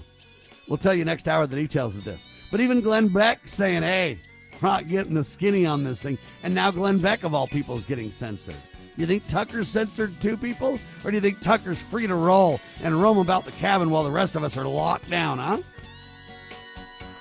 [0.68, 2.26] We'll tell you next hour the details of this.
[2.50, 4.18] But even Glenn Beck saying, hey,
[4.60, 6.18] we're not getting the skinny on this thing.
[6.42, 8.56] And now Glenn Beck, of all people, is getting censored.
[8.96, 10.78] You think Tucker's censored two people?
[11.04, 14.10] Or do you think Tucker's free to roll and roam about the cabin while the
[14.10, 15.62] rest of us are locked down, huh?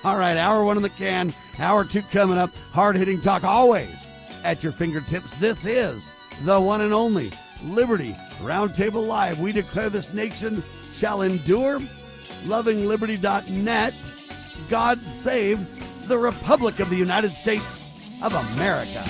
[0.02, 2.54] All right, hour one in the can, hour two coming up.
[2.72, 3.94] Hard hitting talk always
[4.44, 5.34] at your fingertips.
[5.34, 6.10] This is
[6.44, 7.32] the one and only
[7.64, 9.40] Liberty Roundtable Live.
[9.40, 11.80] We declare this nation shall endure.
[12.44, 13.94] LovingLiberty.net.
[14.68, 15.66] God save
[16.08, 17.86] the Republic of the United States
[18.22, 19.04] of America.